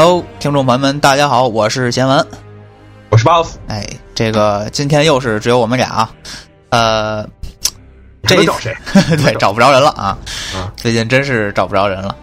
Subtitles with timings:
[0.00, 2.24] Hello，听众朋友们，大家好，我是贤文，
[3.10, 3.56] 我是 boss。
[3.66, 6.10] 哎，这个今天又是只有我们俩啊，
[6.68, 7.28] 呃，
[8.22, 8.72] 这找谁？
[9.18, 10.16] 对，找不着人了啊！
[10.76, 12.14] 最近真是找不着人了。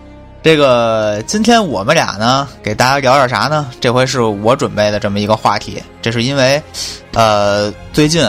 [0.41, 3.69] 这个今天我们俩呢，给大家聊点啥呢？
[3.81, 6.63] 这回是我准备的这么一个话题，这是因为，
[7.11, 8.25] 呃，最近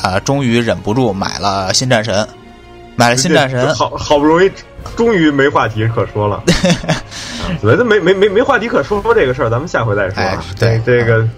[0.00, 2.28] 啊，终于忍不住买了新战神，
[2.96, 4.50] 买了新战神，好好不容易，
[4.96, 6.42] 终于没话题可说了。
[7.60, 10.22] 觉 得没没没没话题可说，说这个事儿，咱们下回再说。
[10.58, 11.28] 对这个。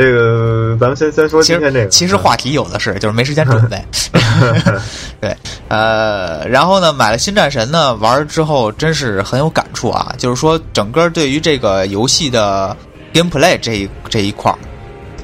[0.00, 3.84] 这个咱们先先说今天这个，其实话题有的是，就是没时间准备。
[5.20, 10.14] 对，呃，然后呢，买了新战神呢，玩之后真是很有感触啊。
[10.16, 12.76] 就是说，整个对于这个游戏的
[13.12, 14.58] gameplay 这一这一块儿，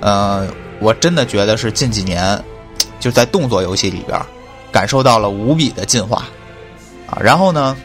[0.00, 0.48] 呃，
[0.80, 2.36] 我真的觉得是近几年
[2.98, 4.20] 就在动作游戏里边
[4.72, 6.24] 感受到了无比的进化
[7.14, 7.18] 啊。
[7.22, 7.76] 然后呢，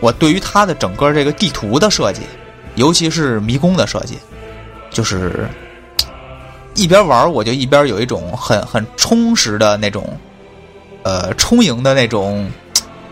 [0.00, 2.22] 我对于它的整个这个地图的设计，
[2.74, 4.18] 尤其是迷宫的设计，
[4.90, 5.46] 就是。
[6.76, 10.18] 一边玩我就一边有一种很很充实的那种，
[11.04, 12.50] 呃，充盈的那种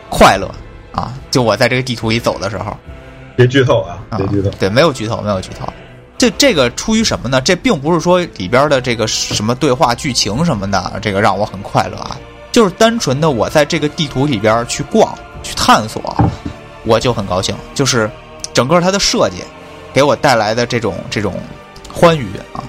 [0.09, 0.53] 快乐
[0.91, 1.15] 啊！
[1.31, 2.77] 就我在这个地图里走的时候，
[3.37, 4.19] 别剧透啊！
[4.19, 5.73] 别剧透，对，没有剧透，没有剧透。
[6.19, 7.41] 这这个出于什么呢？
[7.41, 12.19] 这并不是说里边的这个什么对话、剧情什么的，这个让我很快乐啊！
[12.51, 16.03] 就是单纯的我在这个地图里边去逛、去探索，
[16.85, 17.55] 我就很高兴。
[17.75, 18.11] 就是
[18.53, 19.37] 整个它的设计
[19.93, 21.35] 给我带来的这种这种
[21.93, 22.65] 欢愉啊！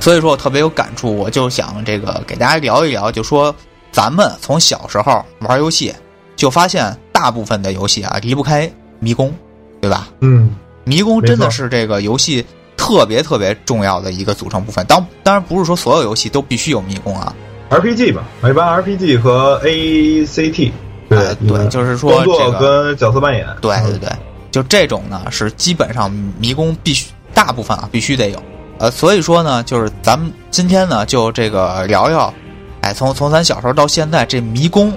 [0.00, 3.54] 所以说我特别有感触，我就想这个给大家聊一聊，就说
[3.92, 5.94] 咱们从小时候玩游戏，
[6.34, 9.32] 就发现大部分的游戏啊离不开迷宫，
[9.80, 10.08] 对吧？
[10.20, 12.44] 嗯，迷宫真的是这个游戏
[12.76, 14.84] 特别特别重要的一个组成部分。
[14.86, 17.32] 当当然不是说所有游戏都必须有迷宫啊
[17.70, 20.72] ，RPG 吧，一般 RPG 和 ACT，
[21.14, 24.08] 对对，就是说这个跟角色扮演，对对对，
[24.50, 28.42] 就这种呢是基本上迷宫必须大部分啊必须得有。
[28.78, 32.32] 呃，所以说呢，就是咱们今天呢，就这个聊聊，
[32.80, 34.92] 哎，从从咱小时候到现在，这迷宫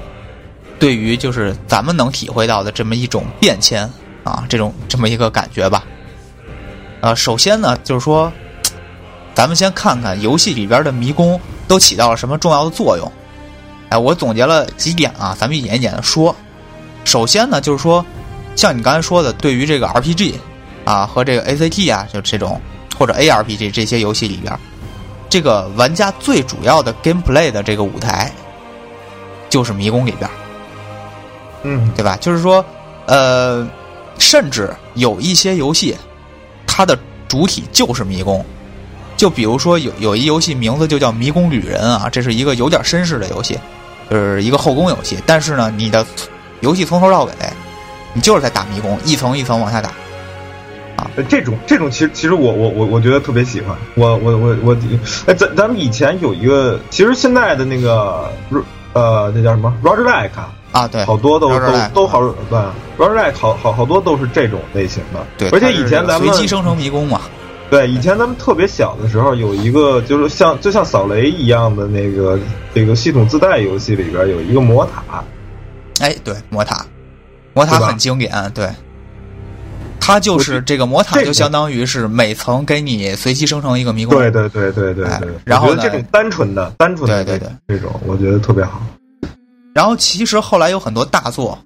[0.79, 3.87] 对于就是咱们能体会到的这么一种变迁
[4.23, 5.83] 啊，这种这么一个感觉吧。
[7.01, 8.31] 呃，首先呢，就是说，
[9.35, 13.11] 咱们先看看游戏里边的迷宫都起到了什么重要的作用。
[13.89, 16.35] 哎，我总结了几点啊，咱们一点一点的说。
[17.03, 18.05] 首先呢，就是说，
[18.55, 20.35] 像你刚才说的，对于这个 RPG
[20.83, 22.61] 啊和这个 ACT 啊，就这种。
[22.97, 24.57] 或者 ARPG 这些游戏里边，
[25.27, 28.31] 这个玩家最主要的 gameplay 的这个舞台，
[29.49, 30.31] 就是迷宫里边，
[31.63, 32.17] 嗯，对吧？
[32.21, 32.63] 就是说，
[33.05, 33.67] 呃，
[34.17, 35.93] 甚至有一些游戏，
[36.65, 36.97] 它的
[37.27, 38.45] 主体就是迷宫。
[39.17, 43.57] 就比如说有有一游戏名字就叫《迷宫旅人》啊，这是一个有点绅士的游戏，
[44.09, 45.17] 就是一个后宫游戏。
[45.25, 46.05] 但是呢，你的
[46.61, 47.31] 游戏从头到尾，
[48.13, 49.89] 你就是在打迷宫，一层一层往下打。
[50.97, 54.77] 啊，这种这种其实其实我我我我觉得特别喜欢，我我我我，
[55.25, 58.31] 哎，咱咱们以前有一个，其实现在的那个，
[58.93, 60.31] 呃，那叫什么？Roger Like
[60.71, 61.59] 啊，对，好多都都
[61.93, 62.57] 都好，对
[62.97, 67.19] ，Roger Like 好好好多都是这种类型的，对，而且以前咱们随机生成迷宫嘛，
[67.69, 72.39] 对，以前咱们特别小的时候有一个，就是像就像扫雷一样的那个
[72.73, 75.23] 这个系统自带游戏里边有一个魔塔，
[75.99, 76.85] 哎，对，魔塔，
[77.53, 78.69] 魔塔很经典，对。
[79.99, 84.15] 它就是这个魔塔，就相当于是每层给你随机生成一个迷宫。
[84.15, 85.29] 对对对对对对。
[85.43, 88.83] 然后这种单纯的、单纯的对对对这种，我觉得特别好。
[89.73, 91.57] 然后其实后来有很多大作，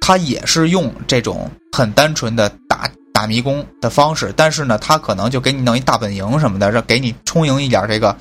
[0.00, 2.88] 它也是用这种很单纯的打
[3.20, 8.16] 打迷宫的方式，但是呢，他可能就给你弄一大本营什么的，让给你充盈一点这个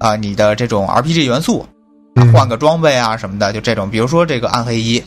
[0.00, 1.64] 啊你的这种 RPG 元素，
[2.34, 3.88] 换个装备啊什么的，就这种。
[3.88, 5.00] 比如说这个暗黑一，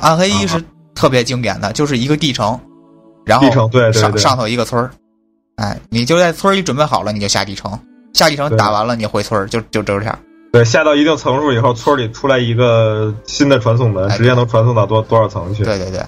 [0.00, 0.64] 暗黑一是
[0.94, 2.58] 特别经典的，就是一个地城。
[3.26, 3.50] 然后
[3.92, 4.90] 上上头一个村儿，
[5.56, 7.78] 哎，你就在村里准备好了，你就下地城，
[8.14, 10.18] 下地城打完了，你回村就就这样。
[10.54, 15.64] 对，下到一定层数以后，村里出来一个新的传送门，直接能传送到多多少层去？
[15.64, 16.00] 对对对，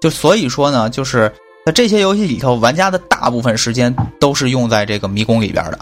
[0.00, 1.30] 就所以说呢，就是
[1.66, 5.80] 在这些游戏里头，玩家的大部分时间都是用在这个迷宫里边的。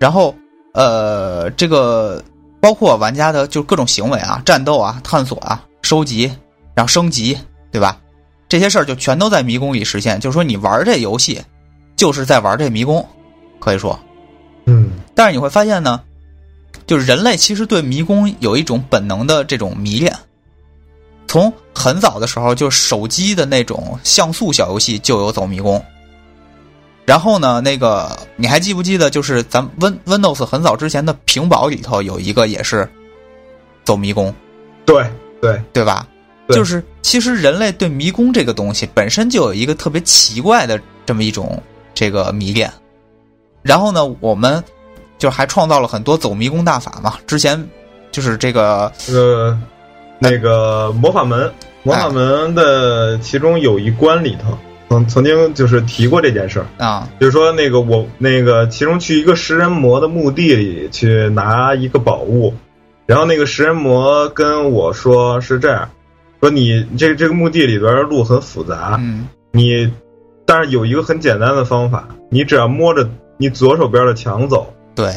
[0.00, 0.34] 然后，
[0.72, 2.24] 呃，这个
[2.58, 6.32] 包括玩家的就各种行为啊，战斗啊，探索啊，收集，
[6.74, 7.36] 然后升级，
[7.70, 8.00] 对吧？
[8.48, 11.38] 这些事儿就全都在迷宫里实现，就是说你玩这游戏，
[11.96, 13.06] 就是在玩这迷宫，
[13.60, 14.00] 可以说，
[14.64, 14.90] 嗯。
[15.14, 16.00] 但是你会发现呢，
[16.86, 20.16] 就是人类其实对迷宫有一种本能的这种迷恋，
[21.34, 25.84] 从很早的时候，就手机的那种像素小游戏就有走迷宫。
[27.04, 32.88] 然后呢，那个你还记不记得，就是咱 Win Windows 很早之前的屏保里头有一个也是
[33.82, 34.32] 走迷宫，
[34.86, 35.04] 对
[35.42, 36.06] 对对吧？
[36.50, 41.60] 就是，其实人类对迷宫这个东西本身就有一个特别奇怪的这么一种
[41.94, 42.72] 这个迷恋。
[43.60, 44.62] 然后呢，我们
[45.18, 47.18] 就还创造了很多走迷宫大法嘛。
[47.26, 47.60] 之前
[48.12, 49.60] 就是这个呃，
[50.18, 51.52] 那个魔法门，
[51.82, 54.56] 魔法门的其中有一关里头，
[54.88, 57.08] 曾曾经就是提过这件事儿，啊。
[57.20, 62.54] 就是说那个我那个其中去一个食人魔的墓地里去拿一个宝物，
[63.06, 65.88] 然后那个食人魔跟我说是这样，
[66.40, 69.28] 说你这这个墓地里边的路很复杂，嗯。
[69.52, 69.92] 你
[70.46, 75.12] 但是有一个很简单的方法，你只要摸着你左手边的墙走，对。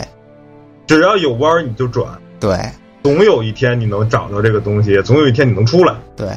[0.86, 2.08] 只要有弯儿你就转，
[2.40, 2.58] 对
[3.04, 5.94] 总有一天你能找到这个东西，总有一天你能出来。
[6.16, 6.30] 对，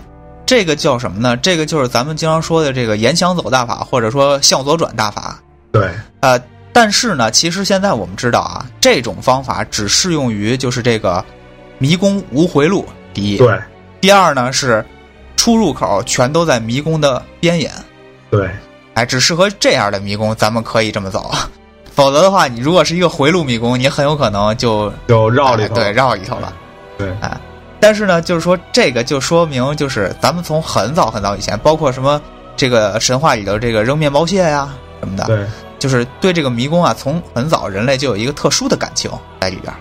[0.47, 1.37] 这个叫什么呢？
[1.37, 5.39] 这个就是咱们经常说的这个沿墙走大法，或者说向左转大法。
[5.73, 5.91] 对，
[6.21, 6.41] 呃，
[6.73, 11.25] 但是呢，其实现在我们知道啊，这种方法只适用于就是这个
[11.79, 12.85] 迷宫无回路。
[13.13, 13.59] 第一，对，
[14.01, 14.85] 第二呢是
[15.37, 17.73] 出入口全都在迷宫的边沿，
[18.31, 18.49] 对，
[18.95, 21.33] 哎，只适合这样的迷宫，咱们可以这么走。
[22.01, 25.75] 否则的话，你如果是一个回路迷宫，你很有可能就就绕里头。
[25.75, 26.51] 哎对，绕里头了。
[26.97, 27.39] 对，哎，
[27.79, 32.19] 但是呢，就是说这个就说明，就是咱们从很早很早以前，包括什么
[32.57, 35.47] 这个神话里头这个扔面包屑呀什么的，对，
[35.79, 39.77] 就是对这个迷宫啊，从很早人类就有一个特殊的感情在里边儿。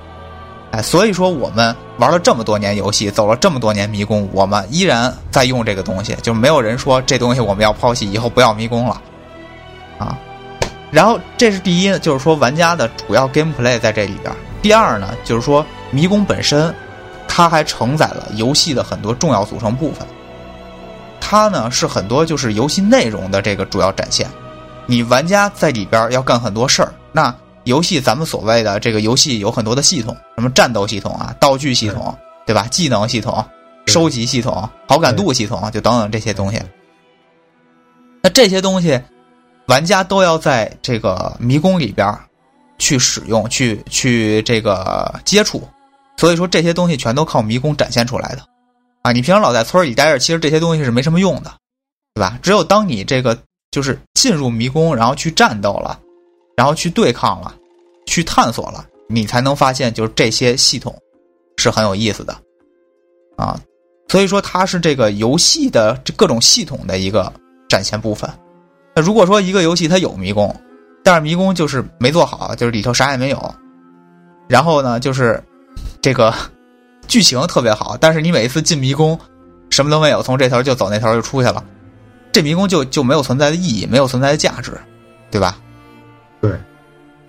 [0.71, 9.01] 哎，所以说我们玩了这么多年游戏，走了这么多年迷宫，我们依然在用这个东西，就没有人说这东西我们要抛弃，以后不要迷宫了，
[9.97, 10.17] 啊。
[10.91, 14.33] 然后这是第一，就是说玩家的主要 gameplay 在这里边。
[14.61, 16.73] 第二呢，就是说迷宫本身，
[17.27, 20.07] 它还承载了游戏的很多重要组成部分。
[21.21, 24.27] 它呢是很多就是游戏内容的这个主要展现。
[24.87, 26.91] 你玩家在里边要干很多事儿。
[27.11, 27.33] 那
[27.65, 32.65] 游戏咱们所谓的这个游戏有很多的系统，什么战斗系统啊、道具系统，对吧？
[32.71, 33.45] 技能系统、
[33.85, 36.59] 收集系统、好感度系统，就等等这些东西。
[38.21, 38.99] 那这些东西，
[39.69, 42.17] 玩家都要在这个迷宫里边
[42.79, 45.61] 去使用、去去这个接触，
[46.17, 48.41] 所以说这些东西全都靠迷宫展现出来的。
[49.03, 51.53] 啊，你平常老在村里待着，其实这些东西是没什么用的，
[52.15, 52.39] 对吧？
[52.41, 53.37] 只有当你这个
[53.69, 55.99] 就是进入迷宫，然后去战斗了，
[56.57, 57.53] 然后去对抗了，
[58.07, 60.97] 去探索了，你才能发现就是这些系统
[61.57, 62.35] 是很有意思的
[63.37, 63.61] 啊。
[64.07, 67.31] 所以说它是这个游戏的这各种系统的一个
[67.69, 68.27] 展现部分。
[68.99, 70.53] 那如果说一个游戏它有迷宫，
[71.05, 73.55] 但是迷宫就是没做好，就是里头啥也没有，
[74.49, 75.41] 然后呢就是
[76.01, 76.33] 这个
[77.07, 79.17] 剧情特别好，但是你每一次进迷宫
[79.69, 81.63] 什么都没有，从这头就走那头就出去了，
[82.33, 84.77] 这迷宫就就没有存在的意义，没有存在的价值，
[85.31, 85.57] 对吧？
[86.41, 86.51] 对。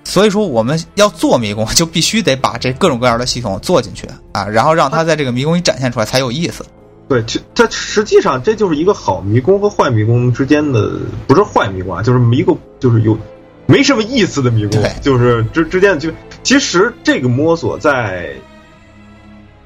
[0.03, 6.67] 所以说，我们要做迷宫，就必须得把这各种各样的系统做进去啊，然后让它在这个迷宫里展现出来才有意思。
[7.11, 10.93] 对，其它实际上这就是一个好迷宫和坏迷宫之间的，
[11.27, 13.19] 不是坏迷宫啊，就是迷宫，就是有
[13.67, 16.09] 没什么意思的迷宫，就是之之间的就
[16.45, 18.31] 其实这个摸索在，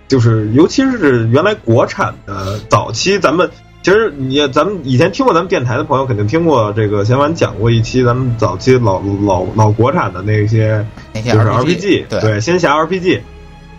[0.08, 3.50] 就是尤其是原来国产的早期，咱们
[3.82, 13.20] 其实你咱们以前听过咱们电台的朋友肯定听过这个前晚讲过一期咱们早期老老老国产的那些就是 RPG 对对仙侠 RPG，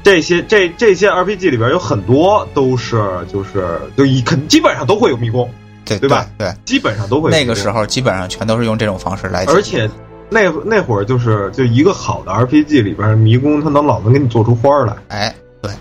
[0.06, 5.50] 这些这这些 RPG 里边有很多都是就是就一肯基本上都会有迷宫，
[5.84, 6.30] 对对吧？
[6.38, 9.90] 对，基本上都会那个时，候基本上全都是用这种方式来，而且
[10.30, 15.72] 那那会儿就是就一个好的 RPG 里边迷宫，它能老能给你做出花儿来，哎，对，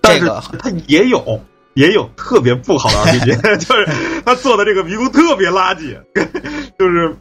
[0.00, 1.38] 但是这个它也有。
[1.74, 3.88] 也有特别不好的 RPG，就是
[4.24, 5.98] 他做的这个迷宫特别垃圾，
[6.78, 7.12] 就是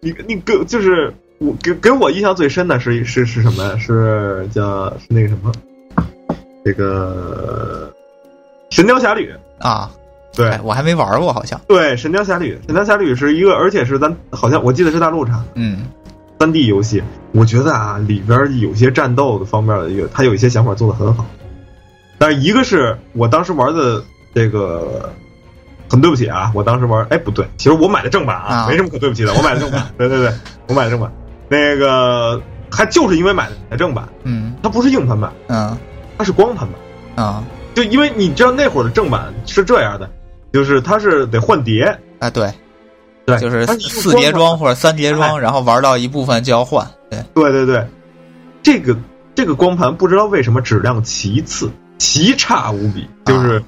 [0.00, 3.78] 你你给就是我给给我印象最深的是是是什么呀？
[3.78, 5.50] 是叫是那个什么，
[6.68, 7.90] 这个
[8.76, 9.32] 《神雕侠侣》
[9.66, 9.90] 啊，
[10.34, 15.86] 对哎我还没玩过，好像，对，《神雕侠侣》《神雕侠侣》是一个，而且是咱好像我记得是大陆产的嗯，
[16.38, 17.02] 三 D 游戏。
[17.32, 21.24] 我觉得啊，里边有些战斗的方面的一个，它有一些想法做的很好。
[22.18, 25.10] 但是一个是我当时玩的这个，
[25.88, 30.30] 很对不起啊，我当时玩，哎不对，其实我买的正版啊，啊没什么可对不起的，我买的正版，对对对，
[30.68, 31.10] 我买的正版。
[31.48, 32.38] 那个
[32.70, 35.74] 还就是因为买的正版，嗯它不是硬盘版，嗯
[36.18, 37.24] 它是光盘版。
[37.24, 37.42] 啊，
[37.74, 40.08] 就因为你知道那会儿的正版是这样的，
[40.52, 41.84] 就是它是得换碟，
[42.20, 42.52] 啊对，
[43.26, 47.86] 对，就是四碟装或者三碟装，然后玩到一部分就要换，对，对对对，
[48.62, 48.96] 这个
[49.34, 53.08] 这个光盘不知道为什么质量奇次，奇差无比。
[53.24, 53.60] 就是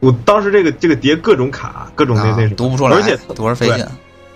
[0.00, 3.86] 我当时这个这个碟各种卡，各种那、啊那什么，读不出来，而且读着费劲，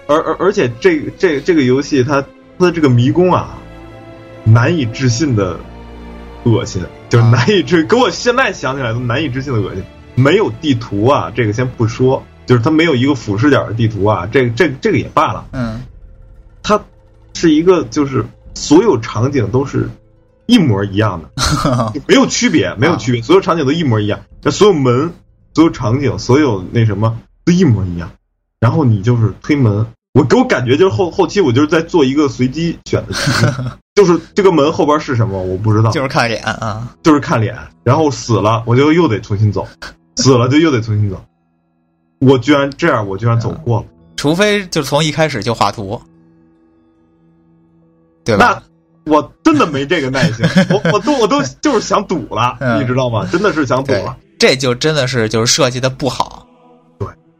[0.07, 2.25] 而而而且这个这这个游戏它
[2.61, 3.59] 它的这个迷宫啊，
[4.45, 5.59] 难以置信的
[6.45, 9.83] 恶心，就是啊难以置，给我现在想起来都难以置信的恶心。
[10.15, 15.47] 没有地图啊，这个先不说，就是它没有一个俯视角的地图啊，这个这个这个也罢了。
[15.53, 15.83] 嗯
[16.63, 16.81] 它
[17.35, 19.89] 是一个就是所有场景都是
[20.47, 25.13] 一模一样的， 没有区别，没有区别，所有场景都一模一样，那所有门、
[25.55, 28.11] 所有场景、所有那什么都一模一样。
[28.61, 33.31] 然后你就是推门，我给我感觉就是后后期我就是在做一个随机选的题
[33.63, 39.67] 目， 就是这个门后边是什么我不知道， 就是看脸啊，就是看脸，然后死了我就又得重新走，
[40.17, 41.23] 死了就又得重新走。
[42.21, 43.87] 我居然这样，我居然走过了。
[44.17, 46.01] 除非就从一开始就画图，
[48.25, 48.63] 对吧？
[49.05, 53.27] 那我真的没这个耐心，我我都我都就是想赌了，你知道吗？
[53.33, 54.17] 真的是想赌了。
[54.39, 56.47] 这就真的是就是设计的不好。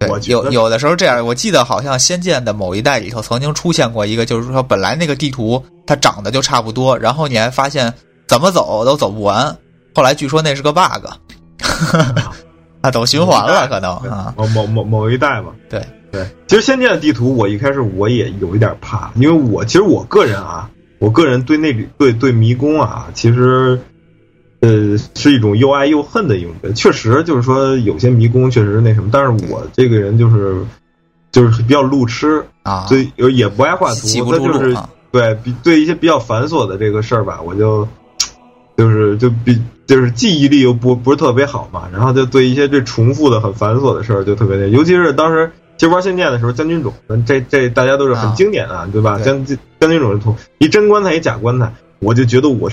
[0.07, 7.93] 对，有有的时候这样，我记得好像《仙剑》的某一代里头曾经出现过一个，就是说本来那个地图它长得就差不多，然后你还发现
[8.27, 9.57] 怎么走都走不完，
[9.95, 11.07] 后来据说那是个 bug，
[12.81, 15.83] 啊， 走循环了可能啊，某某某某一代嘛，对。
[16.13, 20.69] 对，其实《仙剑》的地图，我一开始我也有一点怕，因为我其实我个人啊，
[20.99, 23.81] 我个人对那对对迷宫啊，其实
[24.63, 26.53] 呃是一种又爱又恨的一种。
[26.75, 30.57] 确实就是说有些迷宫确实那什么，但是我这个人就是
[31.31, 34.75] 就是比较路痴啊，所以也不爱画图，那就是
[35.11, 37.87] 对比对一些比较繁琐的这个事儿吧，我就
[38.79, 45.51] 就是就比就是记忆力又不不是特别好嘛，然后就对一些这重复的很繁琐的事儿就特别那，尤其是当时。
[45.79, 46.93] 其实玩仙剑的时候，将军冢，
[47.27, 49.19] 这这大家都是很经典的，对吧？
[49.19, 49.45] 将
[49.81, 51.73] 将军冢是图一真棺材一假棺材，
[52.03, 52.71] 我就觉得我，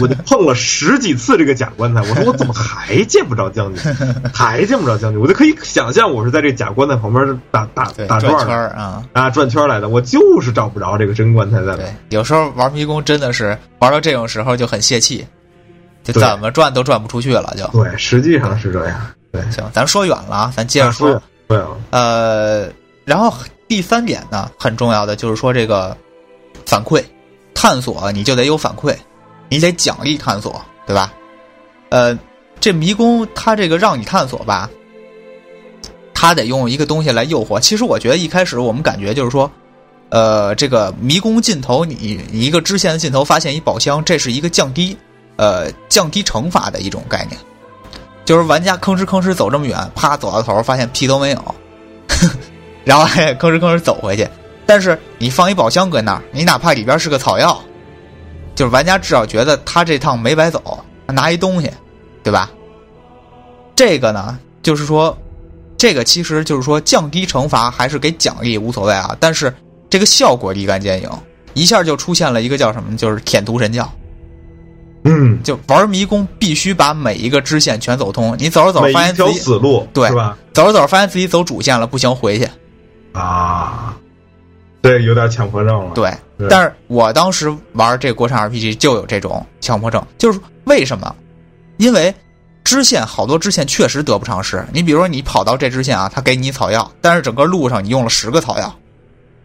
[0.00, 3.94] 我就碰了十几次这个假棺材，我说我怎么还见不着将军，
[4.32, 5.20] 还见不着将军？
[5.20, 11.76] 我就可以想象我是在这假棺材旁边打打打转圈啊啊转圈来的，我就是找不着这个真棺材在。
[11.76, 15.26] 对，有时候玩迷宫真的是玩到这种时候就很泄气，
[16.02, 19.00] 就怎么转都转不出去了，就对，实际上是这样。
[19.32, 21.20] 对，行，咱说远了啊，咱接着说。
[21.46, 22.68] 对啊，呃，
[23.04, 23.32] 然后
[23.68, 25.96] 第三点呢，很重要的就是说这个
[26.64, 27.00] 反馈
[27.56, 28.94] 探索，你就得有反馈，
[29.48, 31.10] 你得奖励探索，对吧？
[31.88, 32.16] 呃，
[32.60, 34.68] 这迷宫它这个让你探索吧，
[36.12, 37.58] 它得用一个东西来诱惑。
[37.58, 39.50] 其实我觉得一开始我们感觉就是说，
[40.10, 44.94] 呃，这个迷宫尽头，你你一个支线的尽头发现一宝箱，这是一个降低
[45.36, 47.40] 呃降低惩罚的一种概念。
[48.26, 51.54] 就是玩家吭哧吭哧走这么远，啪走到头发现屁都没有，
[52.84, 54.28] 然后还吭哧吭哧走回去。
[54.66, 57.58] 但是你放一宝箱搁那儿，你哪怕里边是个草药，
[58.54, 61.70] 就是玩家至少觉得他这趟没白走，拿一东西，
[62.22, 62.50] 对吧？
[63.76, 65.16] 这个呢，就是说，
[65.78, 69.16] 这个其实就是说降低惩罚还是给奖励无所谓啊。
[69.20, 69.54] 但是
[69.88, 71.10] 这个效果立竿见影，
[71.54, 73.90] 一下就出现了一个叫什么，就是舔图神教。
[75.04, 78.34] 嗯，就玩迷宫必须把每一个支线全走通。
[78.40, 80.08] 你走着走，发现自己死路，对？
[80.52, 82.48] 走着走，发现自己走主线了，不行，回去。
[83.12, 83.95] 啊，
[84.86, 85.92] 对，有点强迫症了。
[85.94, 86.10] 对，
[86.48, 91.14] 但是我当时玩这国产 RPG 就有这种强迫症，就是为什么？
[91.78, 92.14] 因为
[92.64, 94.64] 支线好多支线确实得不偿失。
[94.72, 98.74] 你比如说，你跑到这支线啊，他给你草药，但是整个路上你用了十个草药，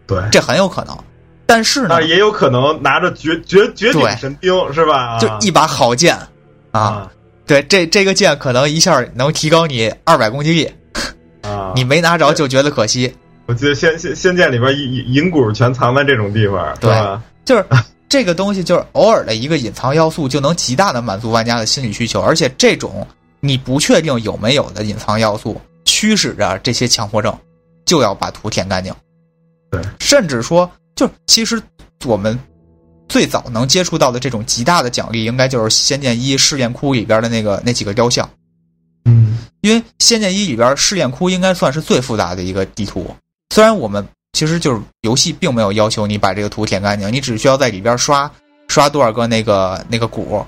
[0.07, 0.97] 对，这很有可能。
[1.45, 5.19] 但是呢，也有可能拿着绝绝绝顶神兵是吧？
[5.19, 6.17] 就一把好剑
[6.71, 7.11] 啊！
[7.45, 10.71] 对，这这个剑可能一下能提高你二百攻击力
[11.41, 11.73] 啊！
[11.75, 13.13] 你没拿着就觉得可惜。
[13.45, 17.21] 我记得仙仙仙剑里边银银骨全藏在这种地方，对吧？
[17.43, 17.65] 就是
[18.07, 22.21] 这个东西，就是偶尔的一个隐藏要素，就能极大的满足玩家的心理需求。
[22.21, 23.05] 而且这种
[23.39, 27.37] 你不确定有没有的隐藏要素，驱使着这些强迫症
[27.85, 28.93] 就要把图填干净。
[29.71, 30.69] 对，甚至说。
[30.93, 31.59] 就其实
[32.05, 32.37] 我们
[33.07, 38.29] 最早能接触到的这种极大的奖励，应该就是《仙剑一》试验窟里边的那个那几个雕像。
[39.05, 43.07] 嗯，因为《仙剑一》里边试验窟应该算是最复杂的一个地图。
[43.51, 48.31] 虽然我们其实就是游戏并没有要求你把这个图舔干净，你只需要在里边刷
[48.69, 50.41] 刷多少个那个那个鼓，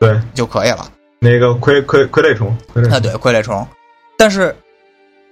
[0.00, 0.90] 对就可以了。
[1.20, 2.48] 那个傀傀傀儡虫，
[2.90, 3.64] 啊对傀儡虫。
[4.18, 4.52] 但是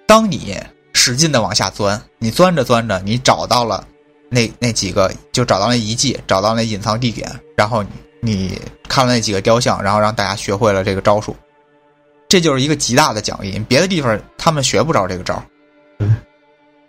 [0.07, 0.57] 当你
[0.95, 3.85] 使劲的往下钻，你钻着钻着，你找到了。
[4.31, 7.89] 那那几个就找到那遗迹，找到那隐藏地点，然后你
[8.21, 11.35] 你看了那几个雕像，然后让大家学会了这个招数，
[12.29, 13.59] 这就是一个极大的奖励。
[13.67, 15.43] 别的地方他们学不着这个招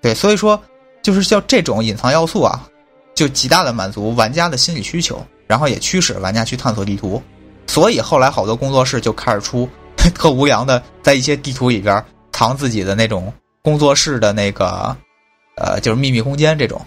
[0.01, 0.61] 对，所以说
[1.01, 2.67] 就是像这种隐藏要素啊，
[3.13, 7.21] 就极大的满足玩家的心理需求，然后也驱使玩家去探索地图。
[7.67, 9.69] 所以后来好多工作室就开始出
[10.15, 14.95] 特无良的，在一些地图里边藏自己的那种工作室的那个
[15.55, 16.81] 呃，就是秘密空间这种。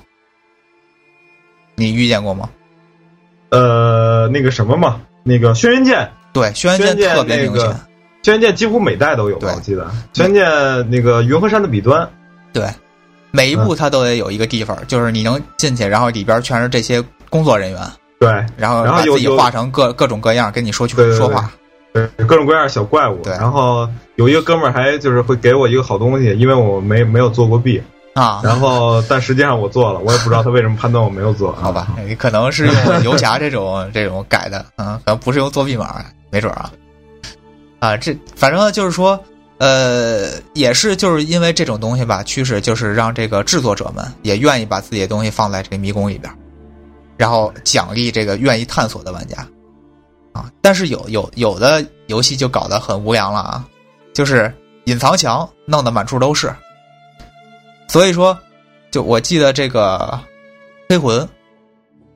[1.74, 2.50] 你遇见过吗？
[3.50, 7.68] 呃，那个什么嘛，那个轩辕剑，对，轩辕剑特别明显。
[8.22, 9.90] 轩辕剑几乎每代都有吧，我记得。
[10.14, 12.08] 轩辕剑那个云和山的彼端，
[12.52, 12.66] 对，
[13.32, 17.80] 每一步它都得有一个地方，就是你能进去，然后里边全是这些工作人员，
[18.20, 21.50] 对，然后然后把自己画成各各种各样，跟你说去对对对说话。
[21.92, 23.20] 对，各种各样的小怪物。
[23.22, 23.86] 对然后
[24.16, 27.82] 有一个哥们儿还就是会给我一个好东西，因为我没没有做过币，
[28.14, 31.52] 啊，然后但实际上我做了，我也不知道他为什么判断我没有做。
[31.52, 36.72] 好吧，你可能是用游侠这种这种改的，嗯，可能不是用作弊码，没准儿啊。
[37.78, 39.22] 啊，这反正就是说，
[39.62, 46.36] 呃，也是就是因为这种东西吧，趋势就是让这个制作者们也愿意把自己的东西放在这个迷宫里边，
[47.16, 49.46] 然后奖励这个愿意探索的玩家。
[50.32, 53.64] 啊，但是有有有的游戏就搞得很无良了啊，
[54.12, 54.52] 就是
[54.86, 56.52] 隐藏墙弄得满处都是。
[57.86, 58.36] 所以说，
[58.90, 60.18] 就我记得这个
[60.88, 61.28] 黑魂，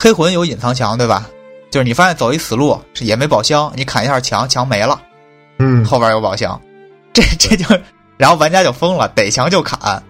[0.00, 1.30] 黑魂有隐藏墙对吧？
[1.70, 5.00] 就是你发现走一死路是也没宝箱，你砍一下墙，墙没了，
[5.60, 6.60] 嗯，后边有宝箱，
[7.16, 7.64] 这这就
[8.18, 10.02] 然后玩家就疯了，逮墙就砍。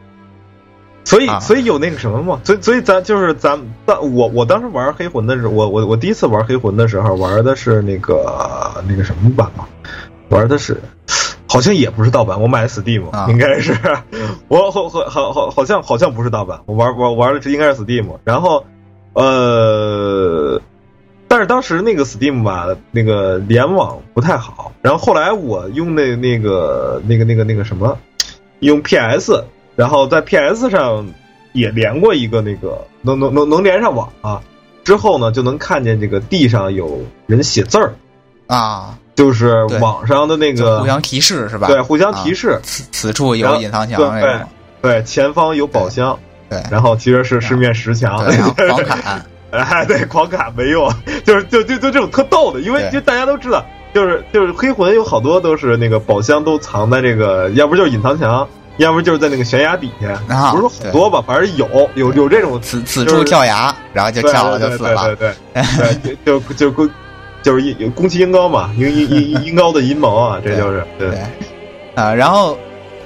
[1.05, 1.39] 所以啊。
[1.39, 9.65] 所以有那个什么嘛，所以所以咱就是咱但我我当时玩黑魂的时候，我我我第一次玩黑魂的时候玩的是那个那个什么版嘛，
[10.31, 10.81] 玩的是。
[11.49, 13.73] 好像也不是盗版，我买的 Steam，、啊应该是，
[14.49, 18.65] 我好好好好好像好像不是盗版，我玩玩玩的是应该是 Steam，然后
[19.13, 20.61] 呃，
[21.29, 27.99] 但是当时那个 Steam 吧，那个联网不太好，然后后来我用那那个那个那个那个什么，
[28.61, 31.07] 用 PS，然后在 PS 上
[31.53, 34.41] 也连过一个那个能能能能连上网啊，
[34.85, 37.95] 之后呢就能看见这个地上有人写字儿，
[38.47, 41.67] 啊，就是网上的那个互相提示是吧？
[41.67, 44.41] 对互相提示，示，此此处有隐藏墙对
[44.81, 46.17] 对前方有宝箱，
[46.49, 50.89] 对然后其实是是面石墙，对，然后 狂砍，哎，对，狂砍没用，
[51.25, 53.65] 就是就就就这种特逗的，因为就大家都知道，
[53.95, 66.89] 就是就是黑魂有好多都是那个宝箱都藏在这个，要不就是隐藏墙，要不就是在那个悬崖底下，啊不是说很多吧，反正有有有这种此此就是处跳崖，然后就跳了就死了，对对对对，就就就宫
[67.43, 71.19] 就是阴攻其阴高嘛，阴阴阴阴高的阴谋啊，这就是对对，
[71.95, 72.59] 啊，然后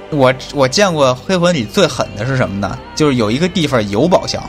[0.09, 2.77] 我我见过黑魂里最狠的是什么呢？
[2.95, 4.43] 就是有一个地方有宝箱，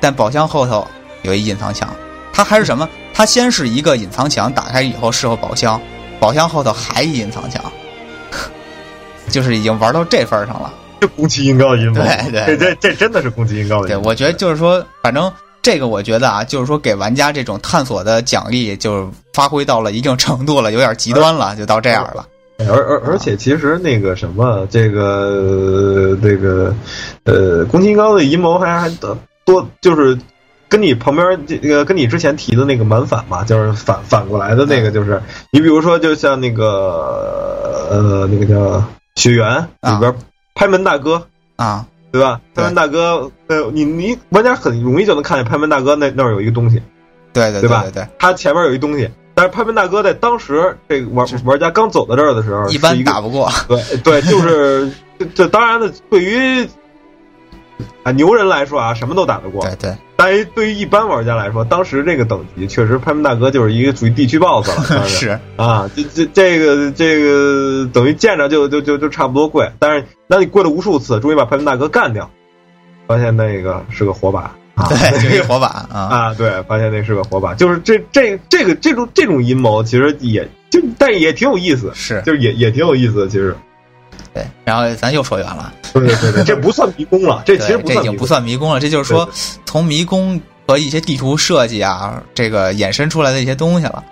[0.00, 0.86] 但宝箱后头
[1.26, 1.94] 有一隐藏墙。
[2.32, 2.88] 它还是什么？
[3.12, 5.80] 它先是一个隐藏墙，打开以后是个宝箱，
[6.18, 7.62] 宝箱后头还一隐藏墙，
[9.28, 10.72] 就是已经玩到这份儿上了。
[11.00, 13.96] 就宫崎英高的阴谋，对对这这这真的是宫崎英高的对。
[13.98, 22.26] 我觉得就是说，反正这个我觉得啊，就是说给玩家这种探索的奖励，就是发挥到了一定程度了，有点极端了，就到这样了。
[22.60, 26.74] 而而而且其实那个什么，这个这个
[27.24, 28.90] 呃，宫崎英高的阴谋还还
[29.44, 30.16] 多，就是
[30.68, 38.82] 跟你旁边这个跟你之前提的那个蛮反嘛，就是反反过来的那个，就是你比如说，就像那个呃那个叫
[39.14, 40.14] 雪原里边
[40.54, 41.26] 拍门大哥。
[41.56, 42.38] 啊，对吧？
[42.54, 46.82] 拍门大哥，呃，你你玩家很容易就能看见拍门大哥那那儿有一个东西，
[47.32, 53.50] 对对对吧对对，他前面有一东西，但是拍门大哥在当时这个玩玩家刚走到这儿的时候，一般打不过。
[53.66, 56.68] 对对，就是这这当然了，对于
[58.02, 59.62] 啊牛人来说啊，什么都打得过。
[59.62, 72.30] 对对但是对于一般玩家来说，当时这个等级确实拍门大哥就是一个属于地区 BOSS 了，算是 是，啊，这这这个这个等于见着就就就就差不多跪，但是那你跪了无数次，终于把拍门大哥干掉，
[73.06, 74.50] 发现那个是个火把。
[74.74, 76.00] 啊，对， 就一火把啊。
[76.10, 83.54] 啊，对，发现那是个火把，就是这这这个这种这种阴谋，其实也就但也挺有意思，是就是也也挺有意思的，其实。
[84.34, 88.68] 对，然后咱又说远了，对对对，这不算迷宫了，这其实对，这已经不不算迷宫。
[88.68, 89.28] 算迷宫了，这就是说
[89.64, 94.04] 从迷宫和一些地图设计啊，这个衍生出来的一些东西了。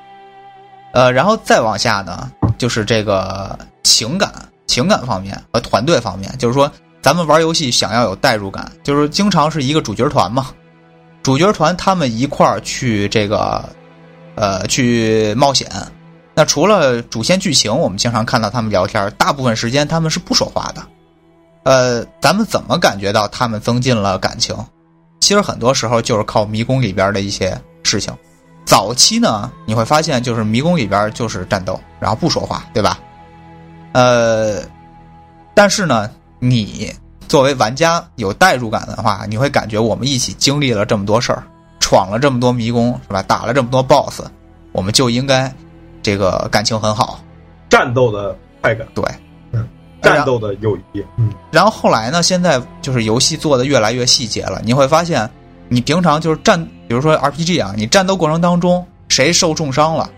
[0.92, 4.32] 呃，然后再往下呢，就是这个情感、
[4.66, 6.70] 情感方面和团队方面，就是说
[7.02, 10.46] 咱们玩游戏想要有代入感，就是经常是一个主角团嘛，
[11.22, 13.64] 主角团他们一块儿去这个
[14.36, 15.68] 呃去冒险。
[16.34, 20.82] 那除了主线剧情，我们经常看到他们聊天，大部分时间他们是不说话的。
[21.62, 24.54] 呃，咱们怎么感觉到他们增进了感情？
[25.20, 28.12] 其实很多时候就是靠迷宫里边的一些事情。
[28.66, 32.98] 早期呢，你会发现就是迷宫里边就是战斗，然后不说话，对吧？
[33.92, 34.60] 呃，
[35.54, 36.92] 但是呢，你
[37.28, 41.44] 作为玩家有代入感的话，你会感觉我们一起经历了这么多事儿，
[41.78, 43.22] 闯了这么多迷宫，是吧？
[43.22, 44.24] 打了这么多 BOSS，
[44.72, 45.50] 我们就应该
[46.04, 47.18] 这个感情很好。
[47.70, 49.02] 战斗的快感，对，
[50.02, 55.28] 战斗的友谊，嗯，然后后来呢，现在就是游戏做的越来越细节了，你会发现，
[55.68, 60.08] 你平常就是战，比如说 RPG 啊，你战斗过程当中谁受重伤了，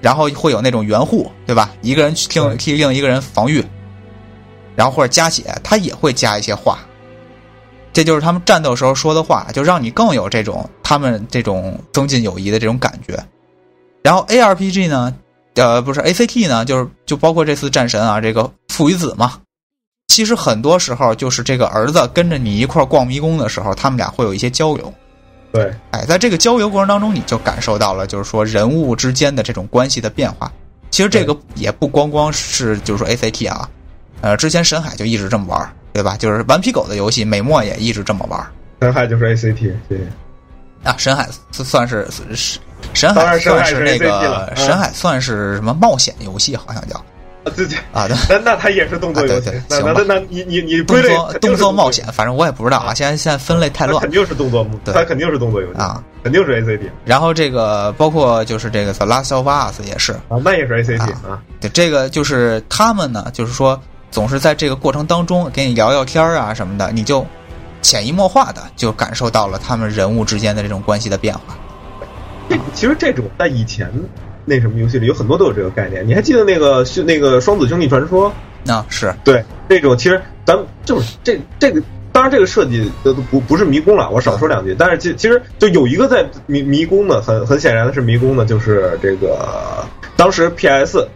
[0.00, 1.70] 然后会有那种援护，对吧？
[1.80, 3.64] 一个人去替替另一个人防御，
[4.74, 6.80] 然后或者加血，他也会加一些话，
[7.92, 13.18] 这就是他们战斗时候说的话，就让你更有这种他们这种增进友谊的这种感觉。
[14.02, 15.14] 然后 A R P G 呢，
[15.54, 19.34] 呃，不是 A C T 呢，就是就包括这次战神啊，这个父与子嘛。
[20.08, 24.92] 其实很多时候就是这个儿子跟着你一块逛迷宫的时候，他们俩会有一些交流。
[25.52, 30.50] 对，哎，在这个交流过程当中，你就感受到了，就是说人物之间的这种关系的变化。
[30.90, 33.68] 其实这个也不光光是就是说 A C T 啊，
[34.20, 36.16] 呃，之前神海就一直这么玩，对吧？
[36.16, 38.44] 就是顽皮狗的游戏，美墨也一直这么玩。
[38.80, 40.00] 神海就是 A C T，对。
[40.82, 42.58] 啊，神海算是是
[42.94, 44.56] 神当然神海算是那个嗯。
[44.56, 46.96] 神海算是什么冒险游戏，好像叫
[47.44, 48.16] 啊，自己啊，对。
[48.28, 49.92] 那那它也是动作游戏那行吧。
[49.96, 52.92] 那那那你你你动归类作动作作冒险，反正我也不知道啊。
[52.94, 54.92] 现在现在分类太乱肯定是动作，对。
[54.92, 67.26] 它肯定是动作游戏啊，肯定是 A C T 然后这个包括就是这个《The Last of Us》也是，啊，那也是 A C T 啊，对，这个就是他们呢，就是说总是在这个过程当中给你聊聊天啊什么的，你就
[67.82, 71.56] 潜移默化的就感受到了他们人物之间的这种关系的变化。
[72.48, 73.90] 这 其实这种在以前
[74.44, 78.32] 那什么游戏里有很多都有这个概念，你还记得那个兄那个双子兄弟传说？
[78.64, 81.80] 那、是对，这种其实咱们就是这这个，
[82.12, 82.90] 当然这个设计
[83.30, 84.74] 不不是迷宫了，我少说两句。
[84.78, 89.84] 但是其其实就有一个在迷迷宫的，很很显然的是迷宫的，就是这个
[90.16, 91.08] 当时 PS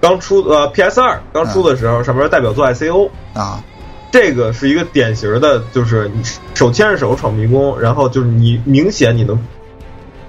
[0.00, 3.62] 刚出呃 PS 二刚出的时候，上面代表作 ICO，啊，
[4.10, 6.22] 这个是一个典型的，就是你
[6.54, 9.38] 手牵着手闯迷宫，然后就是你明显你能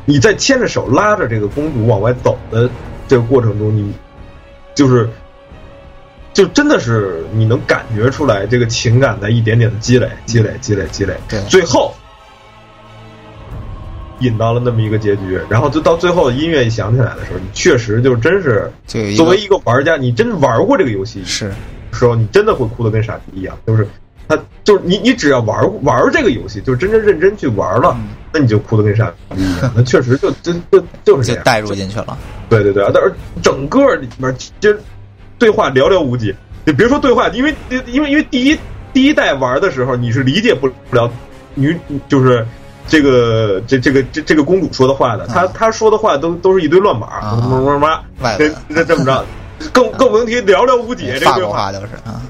[0.05, 2.69] 你在牵着手拉着这个公主往外走的
[3.07, 3.93] 这个过程中，你
[4.75, 5.09] 就是
[6.33, 11.15] 就真的是你能感觉出来这个情感在一点点的积累、积累、积累、积累，
[11.49, 11.93] 最后
[14.19, 18.71] 引到了那么一个结局，然后就到最后音乐一响起来的时候，你确实就真是
[19.17, 21.51] 作为一个玩家，你真玩过这个游戏，是
[21.91, 23.57] 时候，你真的会哭得跟傻逼一样。
[23.65, 23.87] 就是
[24.27, 29.71] 他，就是你，你只要玩玩这个游戏，就是真正认真去玩了，嗯那你就哭得跟傻逼一样。
[29.75, 32.17] 那确实就就就就是这样，就带入进去了。
[32.49, 34.79] 对对对，但是整个里面其实
[35.37, 36.33] 对话寥寥无几。
[36.65, 38.57] 你别说对话，因为因为因为第一
[38.93, 41.11] 第一代玩的时候，你是理解不了
[41.55, 41.77] 女
[42.07, 42.45] 就是。
[42.87, 49.23] 这个这这个这这个公主说的话的，她啊她说的话都都是一堆乱码，啊么么么么，这这这么着，
[49.69, 51.49] 更更不能提寥寥无几这个对话。
[51.49, 51.87] 国话都是。
[52.05, 52.21] 啊，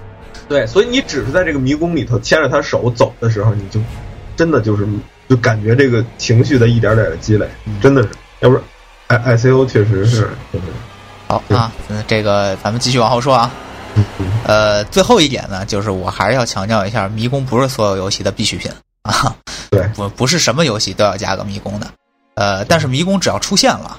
[0.48, 3.80] 对，所以你只是在这个迷宫里头牵着他手走的时候，你就
[4.36, 4.88] 真的就是
[5.30, 7.80] 就感觉这个情绪在一点点的积累，嗯。
[7.82, 8.10] 真的是，
[8.42, 8.64] 要不然
[9.08, 10.68] I I C O 确实是，真的
[11.28, 13.52] 好啊，嗯这个咱们继续往后说啊。
[14.46, 18.72] 呃，最后一点呢，就是我还是要强调一下，迷宫不是所有游戏的必需品。
[19.04, 19.36] 啊，
[19.70, 19.84] 对。
[19.96, 21.88] 不不是什么游戏都要加个迷宫的。
[22.36, 23.98] 呃，但是迷宫只要出现了，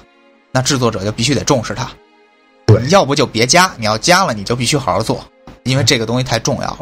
[0.51, 1.90] 那制作者就必须得重视它。
[2.81, 5.25] 你要不就别加，你要加了，你就必须好好做，
[5.65, 6.79] 因为这个东西太重要了。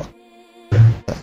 [0.70, 1.14] 对，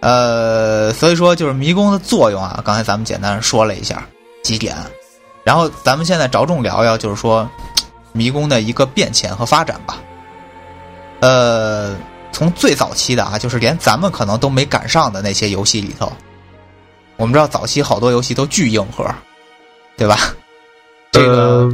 [0.00, 4.06] 呃，所以说就是迷宫的作用啊，刚才咱们简单说了一下
[4.42, 4.76] 几点，
[5.42, 7.48] 然后咱们现在着重聊聊，就是说
[8.12, 9.98] 迷宫的一个变迁和发展吧。
[11.20, 11.96] 呃，
[12.32, 16.12] 从最早期的啊，就是连咱们可能都没赶上的那些游戏里头，
[17.16, 19.04] 我们知道早期好多游戏都巨硬核，
[19.96, 20.34] 对吧？
[21.12, 21.70] 这个，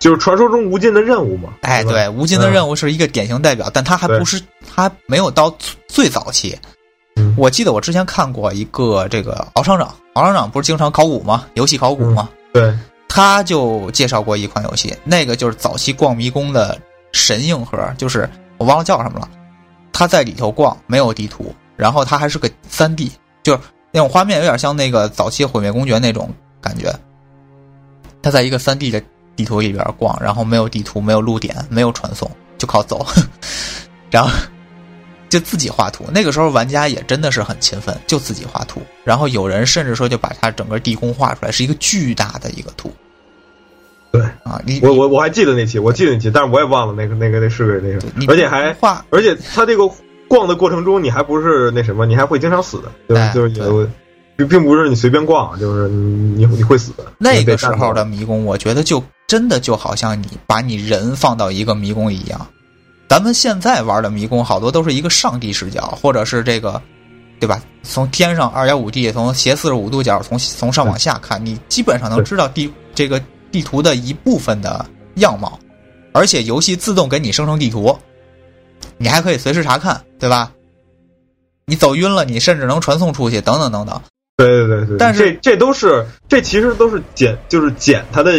[0.00, 4.40] 就是传说中无尽的任务嘛，哎，对，无尽的任务是一个典型代表，但它还不是，
[4.74, 6.56] 它没有到最最早期。
[7.16, 11.46] 嗯我记得我之前看过一个这个敖厂长，敖厂长不是经常考古吗？
[11.54, 12.28] 游戏考古吗？
[12.52, 12.72] 对，
[13.08, 16.80] 他就介绍过一款游戏，那个就是早期逛迷宫的
[17.12, 19.28] 神硬核，就是我忘了叫什么了。
[19.92, 23.10] 他在里头逛，没有地图，然后他还是个三 D，
[23.42, 23.58] 就是
[23.90, 26.94] 那种画面有点像那个早期毁灭公爵那种感觉。
[28.22, 29.02] 他在一个三 D 的
[29.38, 33.06] 地图里边逛，然后没有地图，没有路点，没有传送，就靠走，
[34.10, 34.30] 然后
[35.28, 36.04] 就自己画图。
[36.12, 38.82] 那个时候玩家也真的是很勤奋，就自己画图。
[39.04, 42.92] 然后有人甚至说就把他整个地宫画出来，是一个巨大的一个图。
[44.10, 49.88] 对啊，你我我我还记得那期，我记得那期，但是我也忘了那个那个那是个那个你，而且还画而且他这个
[50.26, 53.88] 逛的过程中，你还不是那什么，你还会经常死的，就是、哎就是有，
[54.36, 57.04] 并并不是你随便逛，就是你你你会死的。
[57.18, 62.44] 那个时候的迷宫，我觉得就真的就好像你把你人放到一个迷宫一样。
[63.08, 66.80] 咱们现在玩的迷宫好多都是一个上帝视角，或者是这个，
[67.38, 67.62] 对吧？
[67.82, 74.84] 从天上二点五 D，从斜四十五度角，从从上往下看，你基本上能知道地这个地图的一部分的
[75.16, 75.58] 样貌，
[76.12, 77.96] 而且游戏自动给你生成地图，
[78.96, 80.50] 你还可以随时查看，对吧？
[81.66, 84.00] 你走晕了，你甚至能传送出去，等等等等。
[84.38, 88.32] 对对对对，但是这这都是这其实都是减，就是减它的，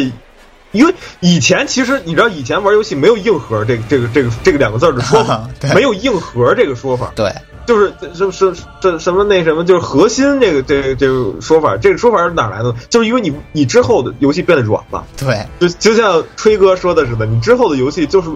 [0.71, 7.33] 因为以前其实你知道，以前玩游戏没有硬核这个这个这个这个两个字的说法 对，没有硬核这个说法，对，
[7.65, 12.73] 就是这这这什么那什么，就是核心这个这个这个说法，这个说法是哪来的？
[12.89, 18.29] 就是因为你你之后的游戏变得软了，对，就就像吹哥说的似的，你之后的游戏就是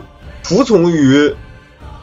[0.43, 1.33] 服从于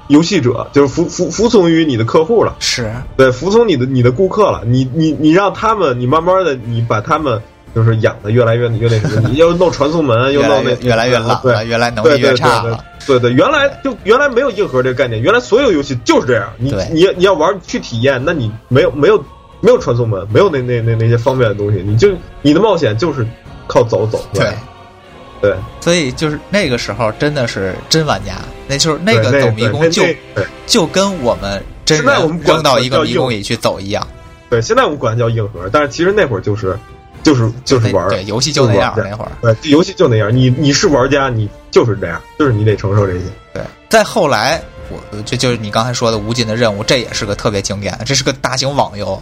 [0.09, 7.41] 游戏者，就是服服服从于你的客户了，是对，服从你的你的顾客了，你你你让他们，你慢慢的你把他们
[7.75, 12.85] 就是养的越来越越那什么，你又弄传送门，又弄那越越来越烂对了，越来能力越差对了。
[13.07, 16.53] 对对，原来就原来没有硬核这个概念，原来所有游戏就是这样。
[16.59, 19.19] 你对你你要玩去体验，那你没有没有
[19.61, 22.11] 没有传送门，没有那那那那些方便的东西，你就
[22.43, 23.27] 你的冒险就是
[23.67, 24.23] 靠走走。
[24.35, 24.53] 对，
[25.41, 28.35] 对，所以就是那个时候真的是真玩家，
[28.69, 30.03] 那就是那个走迷宫就
[30.67, 34.07] 就跟我们真现在我们管人扔到一个迷宫里去走一样，
[34.51, 36.79] 对，现在我们管它叫硬核，但是其实那会儿就是
[37.23, 38.09] 就是就是玩儿。
[38.11, 39.33] 对游戏就那样那会儿。
[39.41, 43.25] 对，游戏就那样，你你是玩家，你就是这样，就是你得承受这些。
[43.53, 49.21] 对，再后来，我这就是你刚才说的无尽的任务，这也是个特别经典的，这是个大型网游。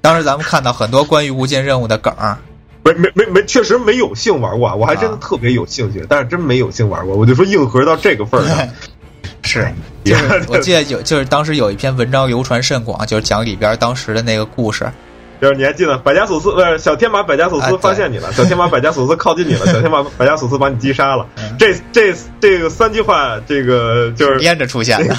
[0.00, 2.38] 当时咱们看到很多关于无尽任务的梗儿，
[2.82, 7.14] 没没没没，确实没有幸玩过，我还真的啊特别有兴趣，但是真没有幸玩过。
[7.14, 8.68] 我就说硬核到这个份儿上，
[9.42, 9.70] 是，
[10.04, 14.90] 就是 我记得有，就是当时有一篇文章流传甚广，就是讲里边当时的那个故事。
[15.40, 21.26] 就是你还记得百加索斯不是小天马百加索斯发现你了， 小天马百加索斯靠近你了，小天马百加索斯把你击杀了。
[21.38, 25.14] 嗯这这这个三句话，这个就是连着出现的，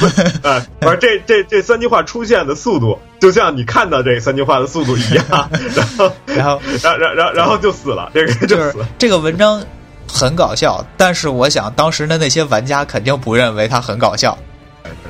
[0.49, 5.25] 啊， 而这这这三句话出现的速度，就像你看到这三句话的速度一样，
[5.75, 8.87] 然后然后然然然然后就死了，这个人就就是死了。
[8.97, 9.63] 这个文章
[10.07, 14.37] 很搞笑，但是我想当时的那些玩家肯定不认为它很搞笑，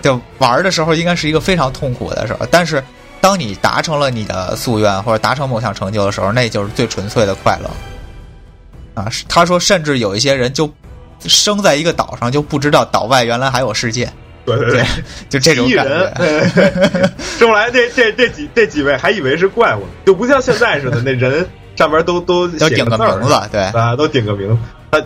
[0.01, 2.45] 就玩的时候应该是一个非常痛苦的时候。
[2.51, 2.83] 但是
[3.21, 7.69] 当你达成了你的夙愿或者达成某项成就的时候，那就是最纯粹的快乐。
[8.95, 10.69] 啊，他说，甚至有一些人就
[11.21, 14.11] 生在一个岛上，就不知道岛外原来还有世界，
[14.45, 14.85] 对对对，
[15.29, 16.13] 就这种感，觉。
[16.17, 17.01] 对对对。
[17.37, 24.57] 生出来这这这几这几位还以为是怪物，就不像现在似的，那人上面都都都顶个名字，对，啊，都顶个名字，
[24.91, 25.01] 他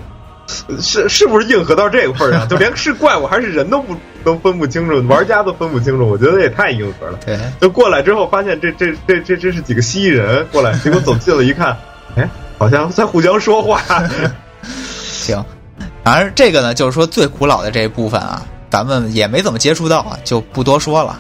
[0.80, 7.20] 是是不是硬核到这个份儿上，就连是怪物还是人都不都分不清楚，玩家都分不清楚，我觉得也太硬核了。
[7.26, 11.76] 对，就过来之后发现这这这这这是几个蜥蜴人过来，结果走近了一看，
[12.16, 13.82] 哎，好像在互相说话。
[15.02, 15.44] 行，
[16.04, 21.20] 反正这个呢，就是说最古老的这一部分啊，咱们也没怎么接触到啊，就不多说了。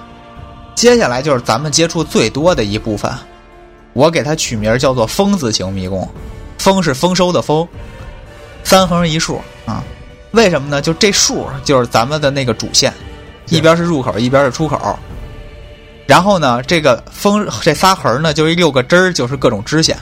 [0.75, 3.11] 接下来就是咱们接触最多的一部分，
[3.93, 6.07] 我给它取名叫做“封字形迷宫”，
[6.59, 7.67] 封是丰收的丰，
[8.65, 9.81] 三横一竖啊。
[10.31, 10.81] 为什么呢？
[10.81, 12.93] 就这竖就是咱们的那个主线，
[13.47, 14.99] 一边是入口，一边是出口。
[16.05, 19.97] 然后呢，这个风这仨横呢，就是六个枝儿，就是各种支线。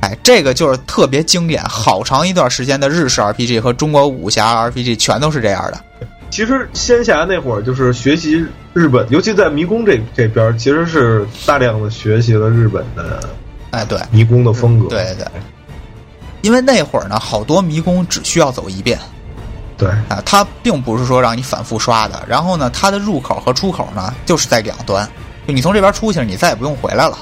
[0.00, 5.80] 哎，这个就是特别经典，好长一段时间的日式 RPG 和中国武侠 RPG 全都是这样的。
[6.30, 13.20] 其实仙侠那会儿就是学习日本，尤其在迷宫这这边，其实是大量的学习了日本的
[13.70, 14.88] 哎，对，迷宫的风格。
[14.88, 15.26] 对对对，
[16.46, 18.96] 因为那会儿呢，好多迷宫只需要走一遍
[19.76, 22.24] 对啊，它并不是说让你反复刷的。
[22.28, 25.04] 然后呢，它的入口和出口呢，就是在两端，
[25.44, 27.18] 就你从这边出去，你再也不用回来了。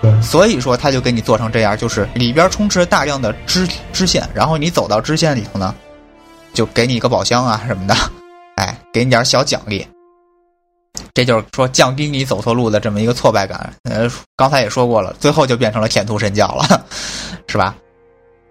[0.00, 5.74] 对所以说，它就给你做成这样，就是里边充斥着大量的支支线，然后你走到支线里头呢，
[6.54, 7.94] 就给你一个宝箱啊什么的，
[8.56, 9.86] 哎，给你点小奖励。
[11.12, 13.72] 这就是说降低你走错路的这么一个挫败感。
[13.84, 16.84] 呃，刚才也说过了，最后就变成了舔图神教了，
[17.46, 17.74] 是吧？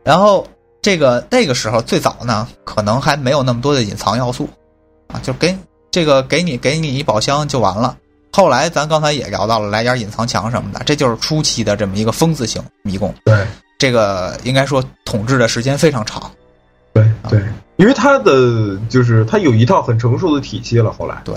[0.07, 0.47] 然后
[0.81, 4.47] 这个那个时候最早呢，可能还没有那么多的隐藏要素
[5.07, 5.53] 啊，就给
[5.91, 7.97] 这个给你给你一宝箱就完了。
[8.31, 13.13] 后来咱刚才也聊到了，来点隐藏墙什么的，这就是初期的这么一个疯字型迷宫。
[13.25, 13.45] 对
[13.77, 16.31] 这个应该说统治的时间非常长。
[16.93, 17.43] 对对，
[17.75, 20.89] 因为它的就是它有一套很成熟的体系了。
[20.93, 21.35] 后来对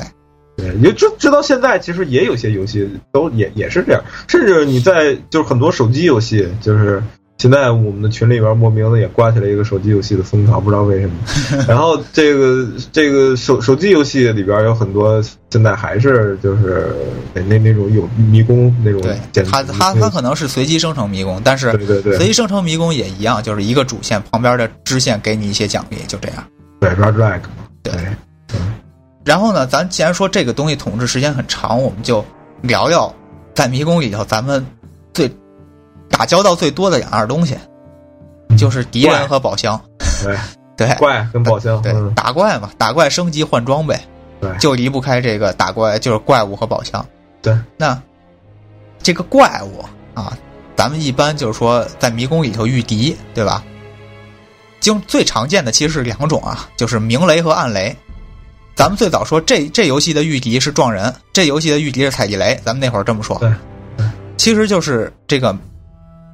[0.57, 7.03] 对，也直直到现在，其实也有些游戏都也也是这样，甚至你在就是很多手机游戏，就是
[7.41, 11.15] 现在我们的群里边莫名的也刮起了一个手机游戏的风潮，不知道为什么。
[11.67, 16.95] 然后这个这个手手机游戏里边有很多现在还是就是
[17.33, 26.45] 那那那种有迷宫那种对，简它它它可能是随机生成迷宫，但是对对对随机生成迷宫也一样，就是一个主线旁边的支线给你一些奖励，就这样。
[26.79, 27.41] 对 Red Drag
[27.83, 27.95] 对
[29.25, 32.23] 然后呢，咱既然说这个东西统治时间很长，我们就
[32.61, 33.11] 聊聊
[33.55, 34.63] 在迷宫里头咱们
[35.15, 35.31] 最
[36.21, 37.57] 打交道最多的两样东西，
[38.59, 39.81] 就是敌人和宝箱。
[40.23, 40.37] 对
[40.77, 43.99] 对怪跟宝箱对，嗯打怪嘛，打怪升级换装备，
[44.39, 47.03] 对就离不开这个打怪，就是怪物和宝箱。
[47.41, 47.99] 对，那
[49.03, 50.37] 这个怪物啊，
[50.77, 53.65] 咱们一般就是说在迷宫里头遇敌，对吧？
[54.79, 57.97] 经最常见的其实是两种啊，就是明雷和暗雷。
[58.75, 63.39] 咱们最早说这这游戏的御敌是撞人，这游戏的御敌是踩地雷，咱们那会儿这么说。
[63.39, 63.51] 对，
[63.97, 64.07] 对
[64.37, 65.57] 其实就是这个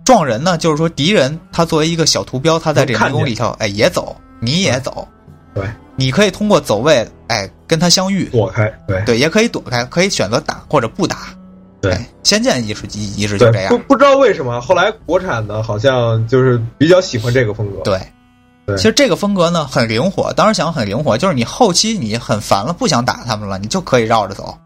[0.07, 5.07] 撞人呢，就是说敌人他作为一个小图标，他在这个迷宫里头，哎，也走，你也走，
[5.53, 9.03] 对，你可以通过走位，哎，跟他相遇，躲开，对。
[9.05, 11.35] 对，也可以躲开，可以选择打或者不打。
[11.81, 11.91] 对。
[11.91, 13.79] 哎，仙剑一直一一直就这样，不。
[13.89, 17.81] 不知道为什么后来国产的好像就是比较喜欢这个风格。
[17.83, 18.01] 对，
[18.65, 18.77] 对。
[18.77, 24.57] 其实这个风格呢很灵活，当时想很灵活，就是你后期你很烦了，不想打他们了，你就可以绕着走。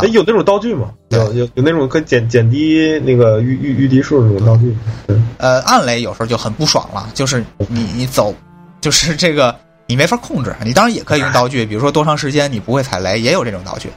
[0.00, 0.90] 对，有那种道具吗？
[1.08, 4.76] 有有有那种可以减减低那个预预预敌数的那种道具。
[5.06, 8.32] 对，呃，暗雷有时候就很不爽了，就是你你走，
[8.80, 9.54] 就是这个
[9.86, 10.54] 你没法控制。
[10.64, 13.88] 你当然也可以用道具，比如说多长时间你不会踩雷，也有这种道具。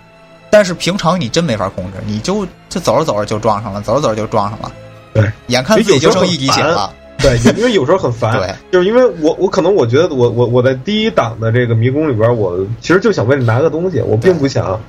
[0.50, 4.72] 但是平常你真没法控制，你就就走着走着就撞上了，走着走着就撞上了。
[5.14, 6.92] 对，眼看自己就剩一滴血了。
[7.20, 8.36] 对，因为有时候很烦。
[8.36, 14.80] 对， 就是因为我我可能我觉得我我我在第一档的这个迷宫里边，我其实就想为了拿个东西，我并不想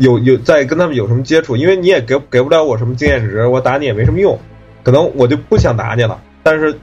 [0.00, 4.38] 有有在跟他们有什么接触，因为你也给给不了我什么经验值，我打你也没什么用，
[4.82, 6.20] 可能我就不想打你了。
[6.42, 6.76] 但是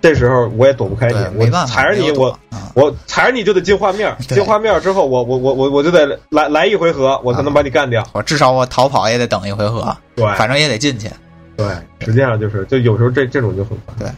[0.00, 8.06] 这时候我也躲不开你，，我踩着你，我啊我踩着你就得进画面， 对进画面之后，我我我我我就得来来一回合，我才能把你干掉。
[8.12, 11.08] 我至少我逃跑也得等一回合，对反正也得进去。
[11.56, 11.66] 对，
[12.00, 13.96] 实际上就是就有时候这这种就很烦。
[13.98, 14.08] 对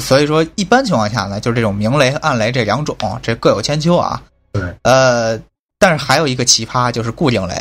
[0.00, 4.20] 所以说，一般情况下呢，就是这种明雷和暗雷这两种，这各有千秋啊。
[4.52, 5.38] 对，呃，
[5.84, 7.54] 但是还有一个奇葩就是固定雷，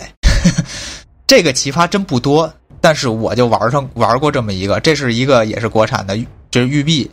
[1.27, 6.17] 这个奇葩真不多，但是我就玩上玩过这么一个，这是一个也是国产的，
[6.49, 7.05] 就是玉璧，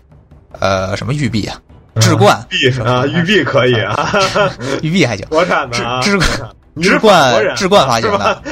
[0.61, 1.61] 呃，什么玉璧啊？
[2.01, 2.41] 志冠。
[2.51, 4.09] 玉啊，玉璧可以啊，
[4.83, 8.43] 玉璧还行，国产的啊，志国产你是志冠人志冠发行的。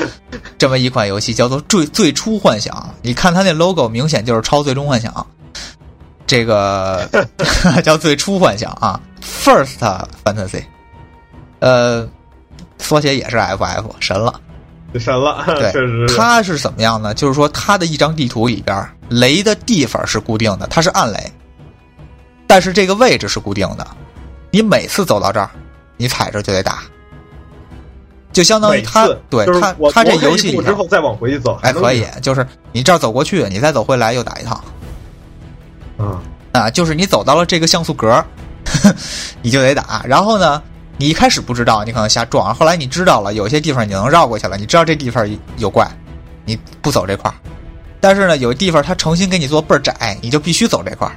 [0.58, 2.74] 这么一款游戏，叫做《最最初幻想》。
[3.02, 5.12] 你看它那 logo，明显就是抄《最终幻想》。
[6.26, 7.08] 这个
[7.84, 9.78] 叫《最初幻想》啊，First
[10.24, 10.64] Fantasy，
[11.60, 12.06] 呃，
[12.78, 14.40] 缩写也是 FF，神了。
[14.98, 16.16] 神了，对 确实是。
[16.16, 17.12] 它是怎么样呢？
[17.12, 21.32] 就是说，它的一张地图里边，雷的地方是固定的，它是暗雷，
[22.46, 23.86] 但是这个位置是固定的。
[24.50, 25.50] 你每次走到这儿，
[25.98, 26.78] 你踩着就得打，
[28.32, 34.64] 就相当于每它次就是对它我它这游戏之后再往回去走，哎可以就是你这儿走过去，你再走回来又打一趟
[35.98, 38.24] 啊，啊，就是你走到了这个像素格，
[39.42, 40.02] 你就得打。
[40.06, 40.62] 然后呢，
[40.98, 45.88] 你一开始不知道，你可能瞎撞，后来你知道了，有些地方你能绕过去了，你知道这地方有怪，
[46.44, 47.34] 你不走这块儿。
[48.00, 51.14] 但是呢，有地方它诚心给你做倍儿窄，你就必须走这块儿。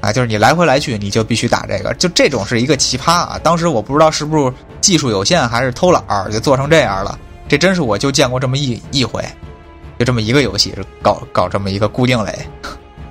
[0.00, 3.38] 啊，就是你来回来去，你就必须打这个，就这种是一个奇葩啊！
[3.42, 7.18] 当时我不知道是不是技术有限，还是偷懒儿，就做成这样了。
[7.48, 9.22] 这真是我就见过这么一一回，
[9.98, 12.46] 就这么一个游戏，搞搞这么一个固定垒。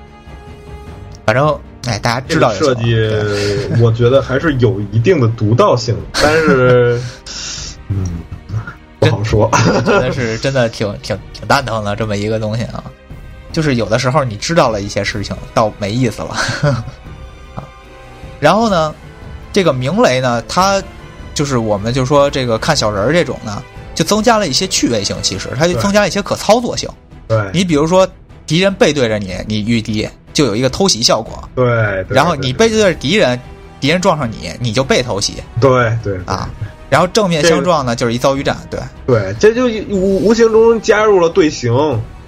[1.25, 2.95] 反正哎，大家知道设计，
[3.81, 6.99] 我觉得还是有一定的独到性，但是，
[7.89, 8.05] 嗯，
[8.99, 9.49] 不好说。
[9.85, 12.83] 真的是 真的挺挺挺蛋疼的这么一个东西啊。
[13.51, 16.35] 就是有的时候你知道了一些事情，倒没意思了
[17.55, 17.63] 啊。
[18.39, 18.93] 然后呢，
[19.53, 20.83] 这个明雷呢，它
[21.33, 26.89] 就是我们就说这个看小人儿这种呢，就增加了一些趣味性，其实它就增加了一些可操作性。
[27.27, 28.07] 对你比如说，
[28.45, 31.65] 敌人背对着你，你御敌就有一个偷袭效果，对，
[32.07, 33.39] 对然后你背对着敌人，
[33.79, 36.49] 敌人撞上你，你就被偷袭对对啊。
[36.87, 38.79] 然后正面相撞呢，就是一遭遇战，对。
[39.07, 41.73] 对，这就无无形中加入了队形，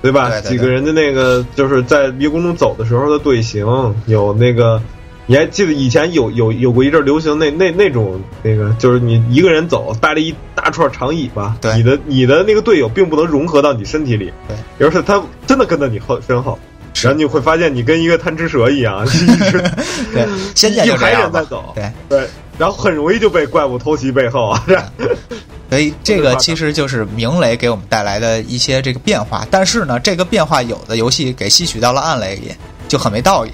[0.02, 0.30] 对吧？
[0.30, 3.66] 对对对几个人的那个就是在迷宫中走的时候的队形，
[4.08, 4.82] 有那个，
[5.28, 16.58] 你还记得以前有有有过一阵儿流行那那那种那个，就是你一个人走，带着一大串长尾巴，对你的你的那个队友并不能融合到你身体里，对，有时候他真的跟在你后身后。
[17.04, 19.62] 然后你会发现，你跟一个贪吃蛇一样， 一直
[20.12, 21.46] 对，仙剑一就这样吧排人在。
[21.46, 22.28] 走，对，对，
[22.58, 24.66] 然后很容易就被怪物偷袭背后啊。
[25.70, 32.52] 所以这个其实就是明雷给我们带来的一些这个变化，但是呢，这个变化有的游戏给吸取到了暗雷里，
[32.88, 33.52] 就很没道理。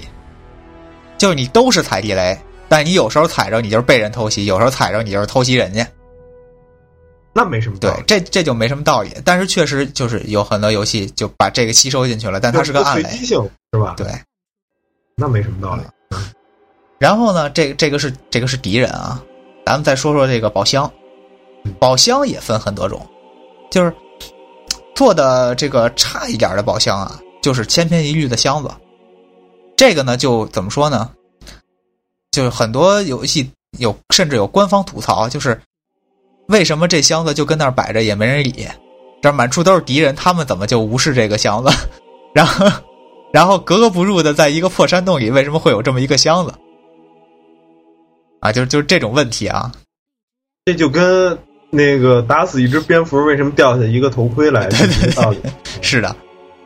[1.18, 2.38] 就是你都是踩地雷，
[2.68, 5.86] 但你有时候踩着你就是被人偷袭，有时候踩着你就是偷袭人家。
[7.32, 9.10] 那没什么道理，，对这这就没什么道理。
[9.24, 13.08] 但是确实就是有很多游戏就把这个吸收进去了，但它是个暗雷。
[13.10, 13.36] 是
[13.80, 13.94] 吧？
[13.96, 14.06] 对，
[15.16, 15.82] 那没什么道理。
[16.98, 19.20] 然后呢，这个这个是这个是敌人啊，
[19.66, 20.88] 咱们再说说这个宝箱，
[21.80, 23.04] 宝箱也分很多种，
[23.68, 23.92] 就是
[24.94, 28.70] 做的这个差一点的宝箱啊，就是千篇一律的箱子。
[29.76, 31.10] 这个呢，就怎么说呢？
[32.30, 33.48] 就是很多游戏
[33.78, 35.60] 有甚至有官方吐槽，就是
[36.48, 38.66] 为什么这箱子就跟那儿摆着也没人理，
[39.22, 41.70] 这满处都是敌人，他们怎么就无视这个箱子？
[42.34, 42.66] 然后，
[43.32, 46.52] 然后格格不入的在一个破山洞里，为什么会有这么一个箱子？
[48.40, 49.72] 啊，就是就是这种问题啊。
[50.64, 51.38] 这就跟
[51.70, 54.68] 那个打死一只蝙蝠为什么掉下一个头盔来。
[55.82, 56.16] 是的，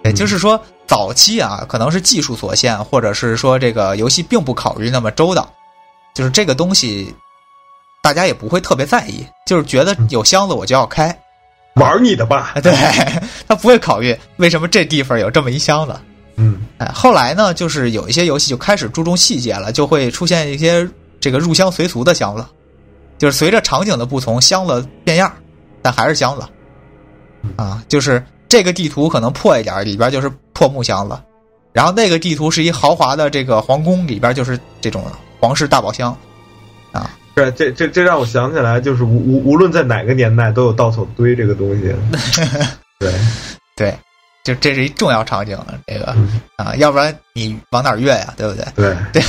[0.05, 0.59] 也就是说，
[0.89, 5.49] 早期啊，可能是技术所限，或者是说这个游戏并不考虑那么周到，
[6.15, 7.15] 就是这个东西
[8.03, 11.17] 大家也不会特别在意，就是觉得有箱子我就要开，
[11.75, 12.55] 玩你的吧。
[12.63, 12.73] 对
[13.47, 15.95] 他不会考虑为什么这地方有这么一箱子。
[16.37, 20.89] 嗯，哎，后来呢，就是有一些游戏就开始注重细节了，就会出现一些
[21.21, 22.47] 这个入乡随俗的箱子，
[23.19, 25.31] 就是随着场景的不同，箱子变样，
[25.83, 26.47] 但还是箱子。
[27.57, 31.15] 啊，就是这个地图可能破一点，里边就是破木箱子；
[31.73, 35.05] 然后那个地图是一豪华的这个皇宫，里边就是这种
[35.39, 36.11] 皇室大宝箱。
[36.91, 41.95] 啊，这这这这让我想起来，就是无无无论在哪个年代，都有稻草堆这个东西。
[42.99, 43.15] 对
[43.77, 43.97] 对，
[44.43, 45.57] 就这是一重要场景，
[45.87, 48.67] 这个嗯啊，要不然你往哪儿越呀，对不对？
[48.75, 49.23] 对，对，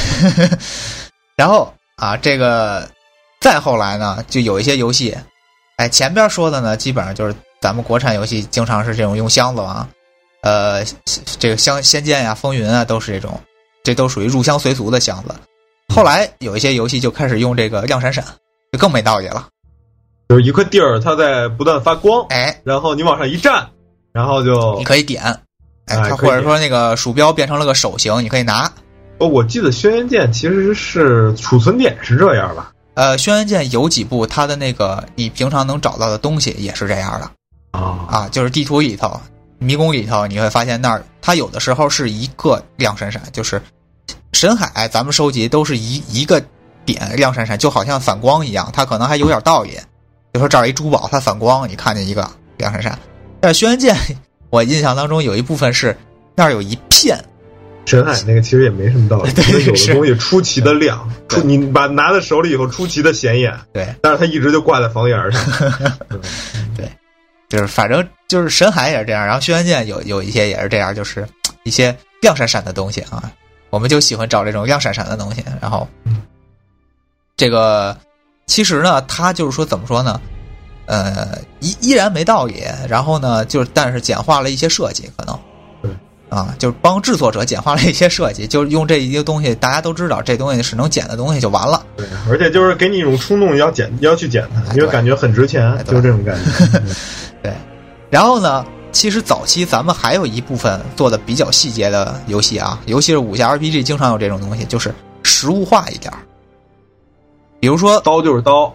[1.38, 2.90] 然后啊，这个
[3.40, 5.16] 再后来呢，就有一些游戏，
[5.78, 9.88] 哎，前边说的呢，基本上就是咱们国产游戏经常是这种用箱子啊，
[10.42, 10.84] 呃，
[11.38, 13.40] 这个仙仙剑呀、风云啊，都是这种，
[13.84, 15.36] 这都属于入乡随俗的箱子。
[15.94, 18.24] 后来有一些游戏就开始用这个亮闪闪，
[18.72, 19.48] 就更没道理了。
[20.30, 23.68] 就是一块地儿，它在不断发光，哎，然后你往上一站，
[24.14, 25.24] 然后就你可以点，
[25.88, 28.72] 哎，或者说那个鼠标变成了个手型，你可以拿。
[29.18, 32.72] 哦，我记得轩辕剑其实是储存点是这样吧？
[32.94, 37.30] 呃，轩辕剑有几部它的那个你平常能找到的东西也是这样的。
[37.72, 39.20] 啊啊，就是地图里头、
[39.60, 43.62] 迷宫里头，你会发现那儿它有的时候是一个亮闪闪，就是
[44.34, 46.42] 深海咱们收集都是一一个
[46.86, 49.72] 点亮闪闪，就好像反光一样，它可能还有点道理。
[50.34, 52.98] 就说这儿一珠宝，它反光，你看见一个亮闪闪。
[53.42, 53.96] 但是轩辕剑，
[54.50, 55.96] 我印象当中有一部分是
[56.36, 57.18] 那儿有一片，
[57.86, 65.42] 深海那个其实也没什么道理，对因为有的东西出奇的亮，出你把拿在手里以后出奇的显眼，对，但是它一直就挂在房檐上。
[67.50, 71.28] 就是反正就是神海也是这样，然后轩辕剑有有一些也是这样，就是
[71.64, 73.32] 一些亮闪闪的东西啊，
[73.72, 75.44] 我们就喜欢找这种亮闪闪的东西。
[75.60, 75.88] 然后，
[77.36, 77.98] 这个
[78.46, 80.22] 其实呢，它就是说怎么说呢？
[80.86, 82.64] 呃，依依然没道理。
[82.88, 85.49] 然后呢，就是但是简化了一些设计，可能对
[86.30, 91.84] 啊，就是帮制作者简化了一些设计，就是用这一个东西，大家都知道这东西是能捡的东西就完了。
[91.98, 96.80] 对，而且就是给你一种冲动要捡，要去捡它，哎对因为感觉很值钱哎，就是这种感觉。
[97.42, 97.54] 对，
[98.10, 106.20] 然后呢，其实早期咱们还有一部分做的比较细节的游戏啊，尤其是武侠 RPG，经常有这种东西，就是实物化一点儿。
[107.60, 108.74] 比如说，刀就是刀，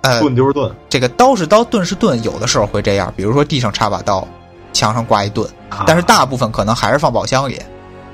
[0.00, 3.12] 呃，盾就是盾，这个刀是刀，盾是盾，有的时候会这样。
[3.16, 4.26] 比如说地上插把刀，
[4.74, 7.58] 墙上挂一盾，啊但是大部分可能还是放宝箱里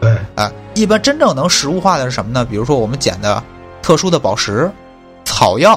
[0.00, 2.44] 对啊、一般真正能实物化的是什么呢？
[2.44, 3.42] 比如说我们捡的
[3.82, 4.70] 特殊的宝石、
[5.24, 5.74] 草药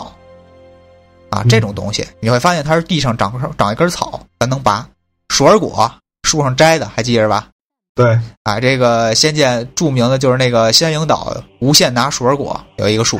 [1.29, 4.87] 啊嗯这种东西，你会发现它是地上长长一根草，咱能拔。
[5.29, 5.91] 鼠耳果
[6.23, 7.47] 树上摘的，还记着吧？
[7.95, 13.19] 对，啊，这个仙剑著名的就是那个仙影岛无限拿鼠耳果有一个树，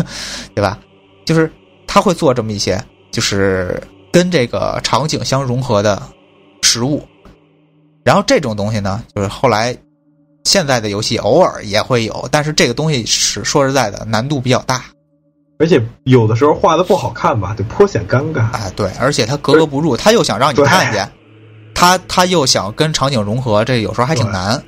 [0.54, 0.78] 对吧？
[1.26, 1.52] 就是
[1.86, 2.82] 他会做这么一些，
[3.12, 6.00] 就是跟这个场景相融合的
[6.68, 7.02] 食物。
[8.04, 9.74] 然后这种东西呢，就是后来
[10.44, 14.84] 现在的游戏偶尔也会有，但是这个东西是说实在的难度比较大
[15.58, 18.42] 而且有的时候画的不好看吧，就颇显尴尬。
[18.42, 21.10] 啊，对，而且它格格不入，他又想让你看见，
[21.74, 24.62] 他他又想跟场景融合，这有时候还挺难。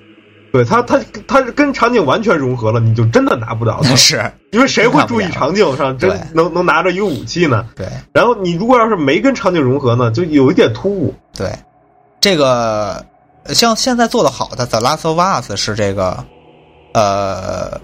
[0.52, 4.20] 对他，他他是跟场景完全融合了，你就真的拿不着它， 是，
[4.50, 7.64] 因为谁会注意场景上真对能能拿着一个武器呢？
[7.76, 7.86] 对。
[8.12, 11.14] 然后你如果要是没跟场景融合呢，就有一点突兀。
[11.36, 11.48] 对，
[12.20, 13.04] 这个
[13.44, 16.22] 呃像现在做的好的《The Last of Us》是这个，
[16.92, 17.80] 呃，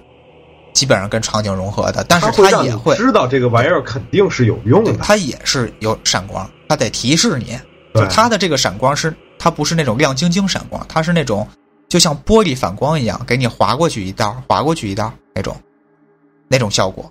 [0.75, 4.93] 基本上跟场景融合的，但是它也会，知道这个玩意儿肯定是有用的。
[4.99, 7.59] 它也是有闪光，它得提示你，
[8.11, 11.49] 它的这个闪光是它不是那种亮晶晶闪光，它是那种
[11.89, 15.57] 就像玻璃反光一样，给你划过去一道，划过去一道那种
[16.47, 17.11] 那种效果。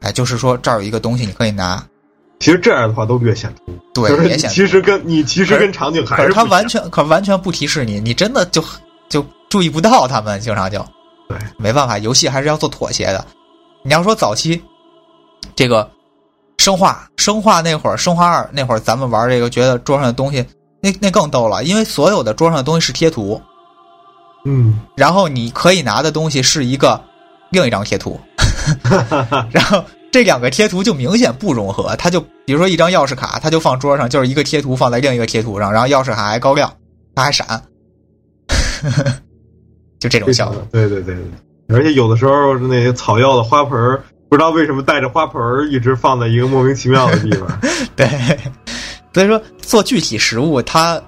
[0.00, 1.82] 哎，就是说这儿有一个东西你可以拿，
[2.40, 3.52] 其实这样的话都略显
[3.94, 8.62] 突兀，对，其实跟你其实跟场景还是可是他完全可完全不提示你，你真的就
[9.08, 10.78] 就注意不到他们，经常就
[11.28, 13.24] 对，没办法，游戏还是要做妥协的。
[13.82, 14.62] 你要说早期
[15.54, 15.90] 这个
[16.58, 20.44] 生化，生化那会儿，生化二那会儿，咱们玩这个，觉得桌上的东西
[20.80, 23.40] 那那更逗了，因为所有的桌上的东西是贴图，
[24.44, 27.00] 嗯，然后你可以拿的东西是一个
[27.50, 28.20] 另一张贴图，
[29.50, 29.82] 然后
[30.14, 36.72] 这两个贴图就明显不融合，它就比如说一张钥匙卡，它就放桌上，就是一个贴图放在另一个贴图上，然后钥匙卡还高亮，
[37.16, 37.60] 它还闪，
[39.98, 40.64] 就这种效果。
[40.70, 41.16] 对对对
[41.66, 47.46] 对，而且有的时候那些草药的花盆儿不不知道为什么带着花盆儿一直放在一个莫名其妙的地方。
[47.94, 48.08] 对，
[49.12, 51.00] 所以说做具体实物，它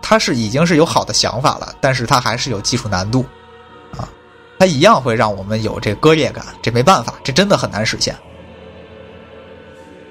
[0.00, 3.35] 它是已经是有好的想法了，但是它还是有技术难度啊，
[4.58, 8.14] 它一样会让我们有这割裂感，这没办法，这真的很难实现。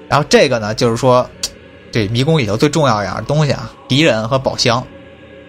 [0.08, 1.28] 然后这个呢，就是说，
[1.90, 4.84] 这迷宫里头最重要一样东西啊，敌人和宝箱。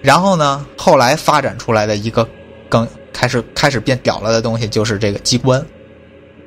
[0.02, 2.28] 然后呢，后来发展出来的一个
[2.70, 5.64] 更开始开始变屌了的东西，就是这个机关。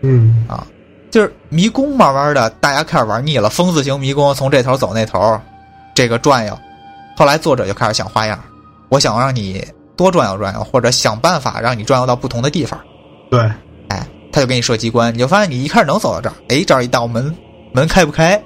[0.03, 0.67] 嗯啊，
[1.11, 5.41] 就是迷宫，慢慢的大家开始玩腻了，封字形迷宫从这头走那头，
[5.95, 6.59] 这个转悠。
[7.17, 8.43] 后来作者就开始想花样，
[8.89, 9.65] 我想让你
[10.01, 12.81] 多转悠转悠，或者想办法让你转悠到不同的地方。
[13.31, 13.39] 对，
[13.89, 17.37] 哎，他就给你设机关，你就发现你一开始能走到这儿，哎，这儿一道门，
[17.73, 18.43] 门开不开？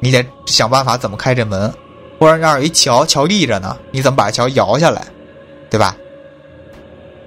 [0.00, 1.70] 你得想办法怎么开这门，
[2.18, 5.02] 或者这儿有一桥，桥立着呢，你怎么把桥摇下来，
[5.68, 5.94] 对吧？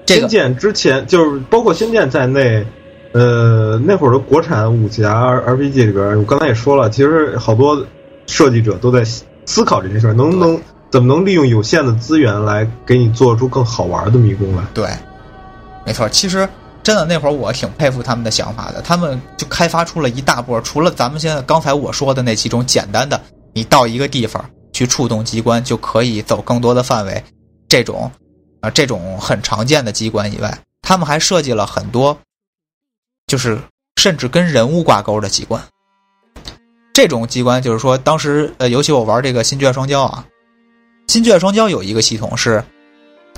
[0.04, 2.66] 这个仙剑之前就是包括仙剑在内，
[3.14, 7.86] 呃，那会儿的国产武侠 RPG 里边，我刚才也说了，其实好多
[8.26, 9.04] 设计者都在
[9.46, 10.60] 思考这件事儿，能不能
[10.90, 14.64] 怎么能利用有限的资源来给你做出更好玩的迷宫来？
[14.74, 14.90] 对，
[15.86, 16.08] 没错。
[16.10, 16.48] 其实
[16.82, 23.20] 真的那会儿我挺佩服他们的想法的，他们就开发出了一大波，除了咱们现在刚才我说的那几种简单的，
[23.54, 27.22] 你到一个地方去触动机关就可以走更多的范围，
[27.68, 28.10] 这种
[28.62, 32.18] 啊这种很常见的机关以外，他们还设计了很多，
[33.28, 33.60] 就是
[33.98, 35.62] 甚至跟人物挂钩的机关。
[36.94, 40.26] 这种机关就是说，当时呃，尤其我玩这个《新绝双骄》啊，
[41.08, 42.62] 《新卷双骄》有一个系统是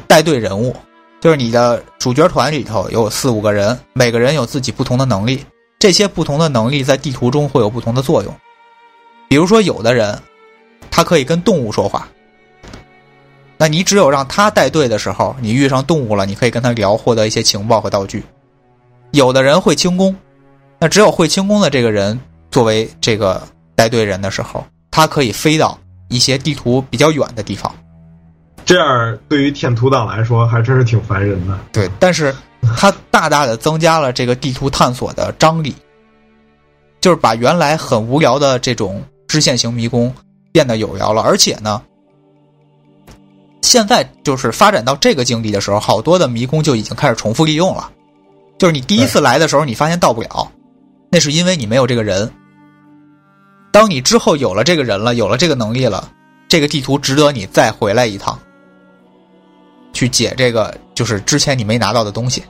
[0.08, 0.76] 带队人物，
[1.22, 5.46] 就是你的主角团里头有四五个人，每个人有自己不同的能力，
[5.78, 8.36] 这些不同的能力在地图中会有不同的作用。
[9.30, 10.20] 比如说，有的人
[10.90, 12.08] 他可以跟动物说话，
[13.56, 18.24] 那你只有让他带队的时候，你遇上动物了，你可以跟他聊，获得一些情报和道具。
[19.12, 20.16] 有的人会轻功，
[20.80, 25.78] 那只有会轻功的这个人作为这个带队人的时候，他可以飞到
[26.10, 27.74] 一些地图比较远的地方。
[28.66, 31.58] 这样对于舔图党来说还真是挺烦人的。
[31.72, 32.36] 对，但是
[32.78, 35.74] 它大大的增加了这个地图探索的张力，
[37.02, 40.14] 就是把原来很无聊的这种支线型迷宫
[40.52, 41.22] 变得有聊了。
[41.24, 41.82] 而且呢，
[43.64, 47.90] 现在就是发展到这个境地的时候，好多的迷宫就已经开始重复利用了。
[48.60, 50.52] 就是你第一次来的时候，你发现到不了，
[51.10, 52.32] 那是因为你没有这个人。
[53.72, 56.10] 当你之后有了这个人了，有了这个能力了，
[56.48, 58.38] 这个地图值得你再回来一趟。
[59.92, 62.44] 去解这个就是之前你没拿到的东西，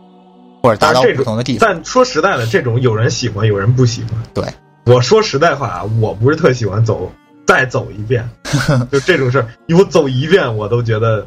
[0.61, 1.67] 或者达到不同的地方。
[1.67, 4.11] 但说实在的，这种有人喜欢，有人不喜欢。
[4.33, 4.43] 对，
[4.85, 7.11] 我说实在话啊，我不是特喜欢走
[7.47, 8.29] 再走一遍，
[8.91, 11.25] 就这种事儿，我走一遍我都觉得，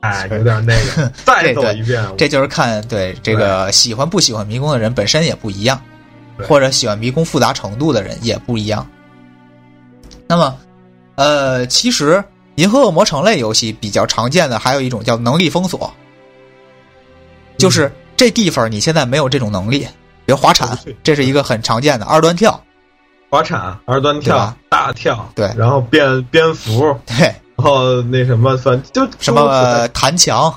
[0.00, 1.12] 哎，有点那个。
[1.26, 5.78] 再走一遍，这就是看对这个喜欢不喜欢迷宫的人本身也不一样，
[6.48, 8.86] 或者喜欢迷宫复杂程度的人也不一样。
[10.26, 10.56] 那么，
[11.16, 12.22] 呃，其实。
[12.56, 15.90] 银河恶魔城类游戏比较常见的还有一种叫能力封锁，
[17.56, 19.88] 就是这地方你现在没有这种能力，
[20.26, 20.68] 比如滑铲，
[21.02, 22.62] 这是一个很常见的二段跳，
[23.30, 30.54] 滑铲、二段跳、大跳，对，然后变蝙蝠，对，然后那什么，反就什么弹墙，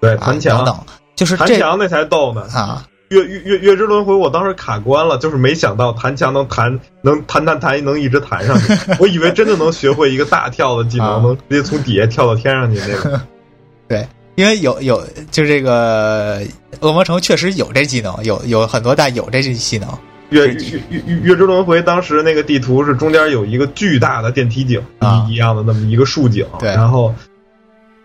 [0.00, 0.64] 对，弹墙。
[0.64, 2.42] 等等，就是弹墙那才逗呢。
[2.52, 2.84] 啊。
[3.08, 8.72] 月月月月之轮回，我当时卡关了，就是没想到弹墙能弹，能弹弹弹，能一直弹上去。
[8.98, 13.20] 我以为真的能学会一个大跳的技能，能直接从底下跳到天上去那个。
[13.86, 15.00] 对，因为有有，
[15.30, 16.42] 就这个
[16.80, 19.88] 恶魔城确实有这技能，有有很多代有这技能。
[20.30, 24.82] 月月月月之轮回当时那个地图是中间有一个巨大的电梯井
[25.30, 27.14] 一样的那么一个竖井，然后。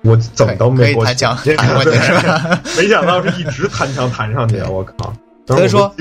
[0.04, 2.62] 我怎么都没过去，弹墙弹过去是吧？
[2.76, 5.14] 没想到是一直弹墙弹上去，我靠！
[5.48, 5.94] 所以说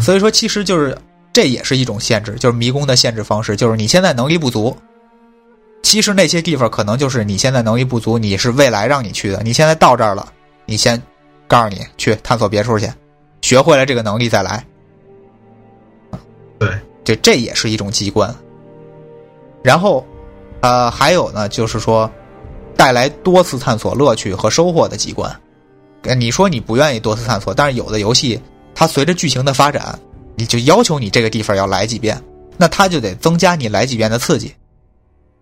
[0.00, 0.96] 所以说其实就是
[1.32, 4.74] 这也是一种限制，就是迷宫的限制方式，就是你现在能力不足，
[5.82, 10.26] 其实那些地方可能就是你现在能力不足，你是未来让你去的，你现在到这儿了，
[10.64, 11.00] 你先
[11.46, 12.88] 告诉你去探索别处去，
[13.42, 14.64] 学会了这个能力再来。
[16.58, 16.68] 对，
[17.04, 18.34] 这这也是一种机关。
[19.62, 20.06] 然后，
[20.60, 22.10] 呃，还有呢，就是说。
[22.80, 25.38] 带来多次探索乐趣和收获的机关，
[26.16, 28.40] 你说你不愿意多次探索，但是有的游戏
[28.74, 29.98] 它随着剧情的发展，
[30.34, 32.18] 你就要求你这个地方要来几遍，
[32.56, 34.54] 那它就得增加你来几遍的刺激。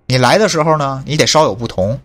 [0.09, 1.97] 你来的时候呢，你得稍有不同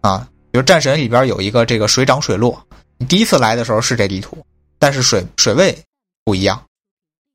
[0.00, 2.60] 啊，比如战神里边有一个这个水涨水落，
[2.98, 4.36] 你第一次来的时候是这地图，
[4.80, 5.72] 但是水水位
[6.24, 6.60] 不一样，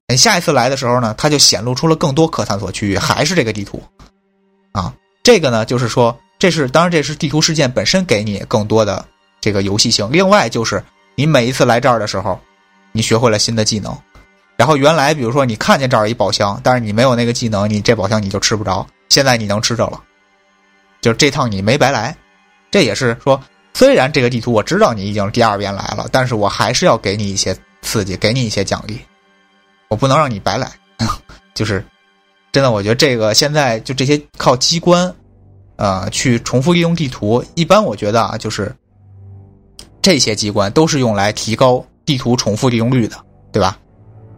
[0.09, 3.81] 你下一次来的时候呢，它就显露出了更多可探索区域，还是这个地图
[4.73, 6.13] 啊，这个呢就是说。
[6.39, 9.05] 这是当然，这是地图事件本身给你更多的
[9.41, 10.09] 这个游戏性。
[10.09, 10.81] 另外就是，
[11.15, 12.39] 你每一次来这儿的时候，
[12.93, 13.95] 你学会了新的技能。
[14.55, 18.87] 然后原来比如说你看见这儿一宝箱，但是你没有那个技能，你这宝箱你就吃不着。
[19.09, 20.01] 现在你能吃着了，
[21.01, 22.15] 就这趟你没白来。
[22.71, 23.41] 这也是说，
[23.73, 28.99] 虽然这个地图我知道你已经第二遍来了，但是我还是要给你一些刺激，给你一些奖励，
[29.89, 30.71] 我不能让你白来。
[31.53, 31.83] 就是
[32.51, 35.13] 真的，我觉得这个现在就这些靠机关，
[35.79, 38.75] 呃，去重复利用地图，一般我觉得啊，就是
[40.01, 43.15] 这些机关都是用来提高地图重复利用率的，
[43.53, 43.77] 对吧？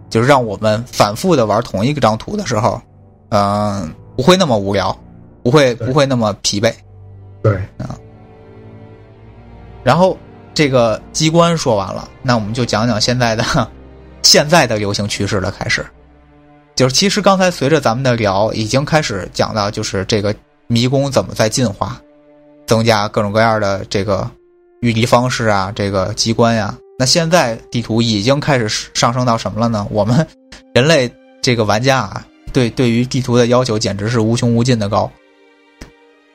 [0.08, 2.80] 就是让我们反复的玩同一个张图的时候，
[3.30, 4.96] 嗯、不会那么无聊，
[5.42, 6.72] 不会不会那么疲惫。
[7.42, 7.98] 对，啊
[9.84, 10.16] 然后
[10.54, 13.44] 这个机关说完了，那我们就讲讲现在的
[14.22, 15.50] 现在的流行趋势了。
[15.50, 15.84] 开始，
[16.76, 20.36] 就是其实刚才随着咱们的聊，已经开始讲到，就是这个
[20.72, 22.02] 迷宫怎么在进化，
[22.66, 24.30] 增加各种各样的这个
[24.80, 29.86] 御敌方式啊，这个机关呀、那现在地图已经开始上升到什么了呢？
[29.92, 30.26] 我们
[30.74, 31.12] 人类
[31.42, 35.12] 这个玩家啊，对对于地图的要求简直是无穷无尽的高。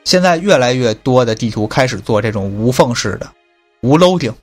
[0.03, 3.27] 现在越来越多的地图开始做这种无缝式的、
[3.81, 4.33] 无 loading。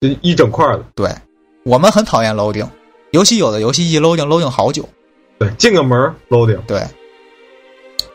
[0.00, 1.08] 就一整块的，对，
[1.64, 2.68] 我们很讨厌 loading，
[3.12, 4.88] 尤其有的游戏一 loading loading 好久。
[5.38, 6.84] 对，进个门儿 loading，对，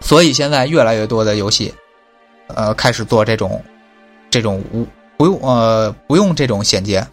[0.02, 1.74] 所以现在越来越多的游戏，
[2.48, 3.64] 呃，开始做这种
[4.30, 4.86] 这种无
[5.18, 7.06] 不用呃不用这种衔接，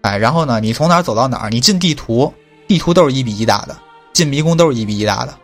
[0.00, 2.32] 哎，然后呢，你从哪儿走到哪儿，你进地图，
[2.66, 3.76] 地图都是一比一打的，
[4.12, 5.34] 进迷宫都是一比一打的，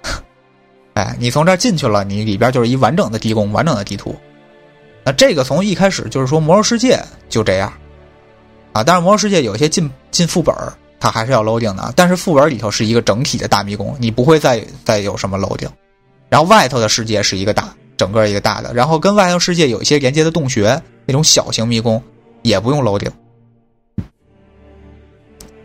[0.95, 4.15] 哎，你从这儿进去了，你里边就是一完整的地宫，完整的地图。
[5.05, 6.99] 那这个从一开始就是说魔兽世界
[7.29, 7.73] 就这样，
[8.73, 10.55] 啊，当然魔兽世界有些进进副本
[11.01, 15.69] 它还是要 loading 的，但是副本里头是一个整体的大迷宫，你不会再再有什么 loading。
[16.33, 22.03] 然后外头的世界是一个大，整个一个大的，然后跟外头世界有一些连接的洞穴，那种小型迷宫
[22.41, 23.11] 也不用 loading。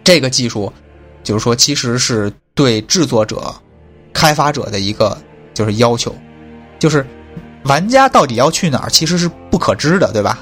[0.04, 0.74] 这个技术
[1.24, 3.56] 就是说，其实是对制作者、
[4.12, 5.18] 开发者的一个
[5.54, 6.14] 就是要求，
[6.80, 7.08] 就是
[7.64, 10.40] 玩家到底要去哪儿，其实是不可知的，对吧？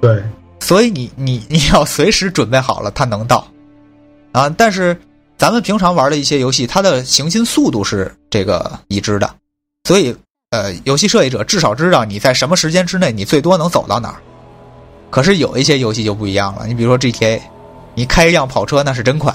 [0.00, 0.22] 对，
[0.60, 3.44] 所以你你你要随时准备好了，他能到
[4.30, 4.48] 啊。
[4.50, 4.96] 但是
[5.36, 9.28] 咱们平常玩的一些游戏，它的行进速度是这个已知的，
[9.84, 10.16] 所以
[10.50, 14.16] 呃，游戏设计者至少知道你在什么时间之内，你最多能走到哪儿。
[15.10, 17.40] 可是有一些游戏就不一样了，你比如说 GTA，
[17.94, 19.34] 你开一辆跑车那是真快，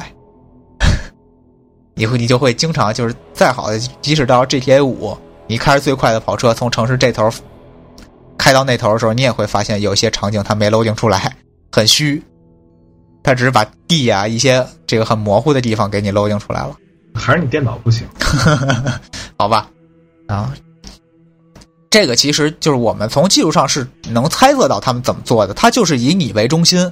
[1.93, 7.29] 你会你就会经常就是再好的，即使到 GTA 五，你开着最快的跑车从城市这头
[8.37, 11.35] 开到那头的时候，你也会发现有些场景它没 loading 出来，
[11.71, 12.23] 很虚，
[13.21, 16.75] 它只是把地啊一些这个很模糊的地方给你 loading 出来了，
[17.13, 18.07] 还是你电脑不行。
[19.37, 19.69] 好吧？
[20.29, 20.53] 啊，
[21.89, 26.91] 这个其实就是我们从技术上是能猜测到他们怎么做的，它就是以你为中心，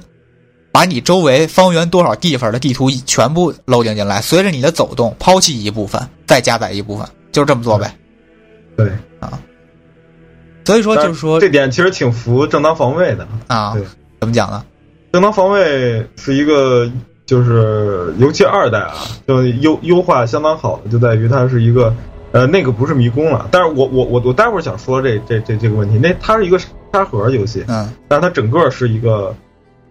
[0.72, 7.94] 把你周围方圆多少地方的地图全部 loading 进来，随着你的走动抛弃一部分，再加载一部分，就是这么做呗。
[8.76, 9.38] 对啊，
[10.64, 13.26] 所以说就是说这点其实挺服正当防卫的。
[13.46, 13.84] 啊对，
[14.18, 14.64] 怎么讲呢？
[15.12, 16.90] 正当防卫是一个，
[17.24, 18.94] 就是尤其二代啊，
[19.28, 21.94] 就优优化相当好的，就在于它是一个，
[22.32, 23.48] 呃，那个不是迷宫了。
[23.50, 29.34] 但是我我我我待会儿想说这这这这个问题，那它是一个沙盒游戏，嗯但是它整个是一个，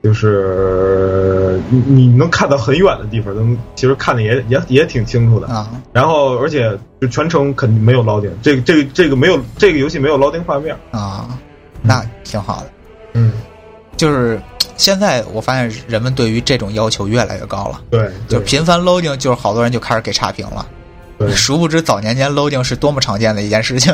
[0.04, 5.48] 就是你你能看到很远的地方，能其实看的也也也挺清楚的。
[5.48, 10.76] 啊然后而且就全程肯定没有 loading，这个这个这个没有这个游戏没有 loading 画面。
[10.92, 11.40] 啊，
[11.82, 12.70] 那挺好的。
[13.14, 13.34] 嗯，
[13.96, 14.40] 就是
[14.76, 20.64] 现在我发现人们对于这种要求越来越高了，对，对就频繁 loading，就是好多人就开始给差评了。
[21.28, 23.94] 对殊不知早年间 loading 是多么常见的一件事情。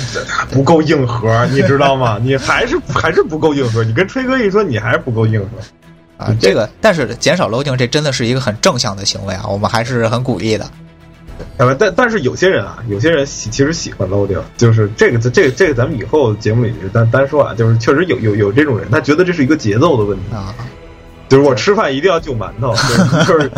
[0.50, 2.18] 不够硬核，你知道吗？
[2.22, 3.84] 你还是还是不够硬核。
[3.84, 6.24] 你跟吹哥一说，你还是不够硬核。
[6.24, 10.70] 啊，这个但是减少 loading 这真的是一个很正向的行为啊，我们还是很鼓励的。
[11.56, 20.54] 呃，但但是有些人啊，有些人喜其实喜欢 loading，就是这个这个这个咱们以后节目里单单说啊，就是确实有有有这种人，他觉得这是一个节奏的问题，啊，
[21.30, 23.50] 就是我吃饭一定要就馒头，就是 就是，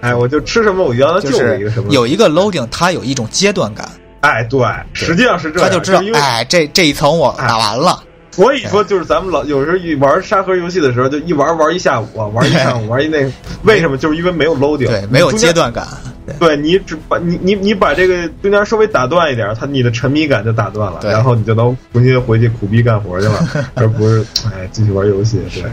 [0.00, 3.88] 哎，我就吃什么我一定要就就是一个什么，有一个 loading，它有一种阶段感，
[4.20, 4.60] 哎，对，
[4.92, 8.02] 实际上是这样，他就知道哎，这这一层我打完了，
[8.32, 13.30] 所以说，就是咱们老有时候一玩沙盒游戏的时候，就一玩玩一下午啊，玩一上午，玩一那个，
[13.62, 13.96] 为什么？
[13.96, 15.86] 就是因为没有 loading，对，没有阶段感，
[16.26, 25.40] 对对你只把你你你把这个中间稍微打断一点，他你的沉迷感就打断了，然后你就能重新回去苦逼干活去了， 而不是哎继续玩游戏。
[25.54, 25.64] 对，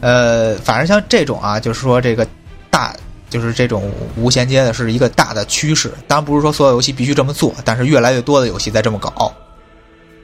[0.00, 2.26] 呃，反正像这种啊，就是说这个
[2.70, 2.94] 大，
[3.28, 5.92] 就是这种无衔接的是一个大的趋势。
[6.06, 9.32] 当然不是说所有游戏必须这么做，但是越来越多的游戏在这么搞。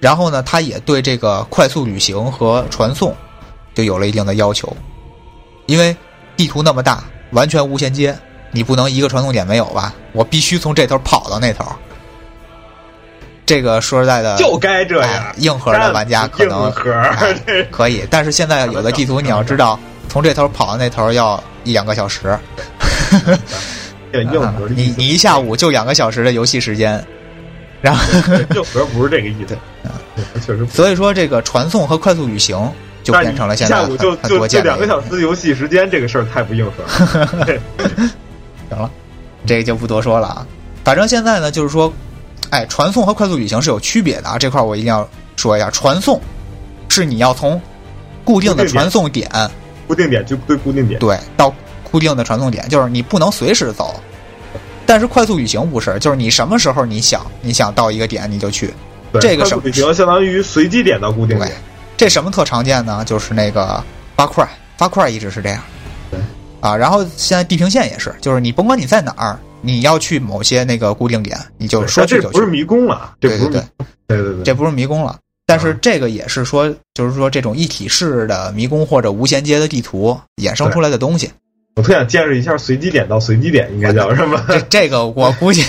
[0.01, 3.15] 然后呢，它也对这个快速旅行和传送
[3.75, 4.77] 就有了一定的要求，
[5.67, 5.97] 因为
[6.37, 8.17] 地图那么大，完全无衔接，
[8.51, 9.95] 你不能一个传送点没有吧？
[10.13, 11.65] 我必须从这头跑到那头。
[13.47, 15.35] 这个说实在的，就该这样哎。
[15.39, 16.73] 硬核的玩家可能
[17.71, 19.79] 可以，但是现在有的地图你要知道，
[20.09, 22.39] 从这头跑到那头要一两个小时，
[24.13, 27.05] 这硬核 你你一下午就两个小时的游戏时间，
[27.83, 28.03] 然后
[28.55, 29.59] 硬核不是这个意思，
[30.47, 30.67] 确实。
[30.67, 32.57] 所以说这个传送和快速旅行
[33.03, 37.47] 就变成了现在下午就很就就两个小时的游戏时间，这个事儿太不硬核了。
[38.71, 38.91] 行了，
[39.45, 40.47] 这个就不多说了啊。
[40.83, 41.93] 反正现在呢，就是说，
[42.51, 45.71] 哎，传送和快速旅行是有区别的啊，这块儿我一定要说一下。
[45.71, 46.21] 传送
[46.89, 47.61] 是你要从
[48.25, 49.29] 固定的传送点
[49.87, 51.53] 固定点就对固定点，对到
[51.91, 54.01] 固定的传送点，就是你不能随时走。
[54.87, 58.73] 但是快速旅行不是，就是你什么时候你想你想到一个点你就去。
[59.21, 61.59] 这个什么旅行相当于随机点到固定对点。，
[61.97, 63.05] 这什么特常见呢？
[63.05, 63.83] 就是那个
[64.17, 65.63] 八块，八块一直是这样。
[66.11, 66.21] 对
[66.61, 72.27] 啊，然后现在地平线也是，就是你甭管你在哪儿，你要去某些那个固定点，你就说但去就去。
[72.27, 73.65] 这不是迷宫了，这对对不是迷
[74.07, 75.19] 对，对对对，这不是迷宫了。
[75.47, 81.31] 但是这个也是说，就是说这种一体式的迷宫或者无衔接的地图衍生出来的东西。
[81.77, 84.43] 我特想见识一下随机点到随机点应该叫什么？
[84.49, 85.65] 这这个我 估计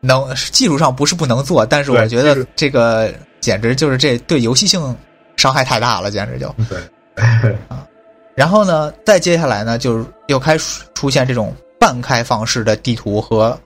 [0.00, 4.94] 能技术上不是不能做，但是我觉得这个简直就是这对游戏性
[5.36, 6.54] 伤害太大了，简直就。
[6.68, 7.56] 对，
[8.34, 13.58] 然后呢，再接下来呢，就是又开始出现这种半开放式的地图和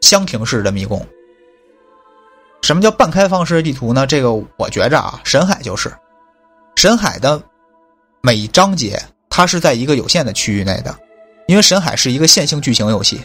[0.00, 1.04] 箱庭式的迷宫。
[2.62, 4.06] 什么叫半开放式的地图呢？
[4.06, 5.92] 这个我觉着啊，神海就是，
[6.74, 7.40] 神海的
[8.20, 9.00] 每一章节
[9.30, 10.96] 它是在一个有限的区域内的，
[11.46, 13.20] 因为神海是一个线性剧情游戏，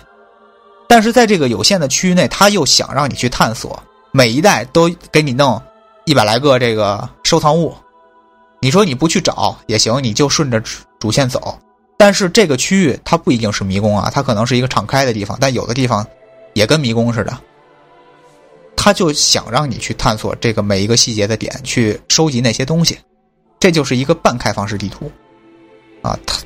[0.87, 3.81] 但是在这个有限的区域内，它又想让你去探索，
[4.11, 5.59] 每一代都给你弄
[6.05, 7.75] 一百来个这个收藏物，
[8.59, 10.61] 你说你不去找也行，你就顺着
[10.99, 11.57] 主线走。
[12.02, 16.04] 但是这个区域它不一定是迷宫啊，它可能是一个敞开的地方，但有的地方
[16.54, 17.38] 也跟迷宫似的。
[18.76, 22.97] 他就想让你去探索这个每一个细节的点，去收集那些东西，
[23.60, 25.12] 这就是一个半开放式地图
[26.02, 26.18] 啊。
[26.26, 26.39] 它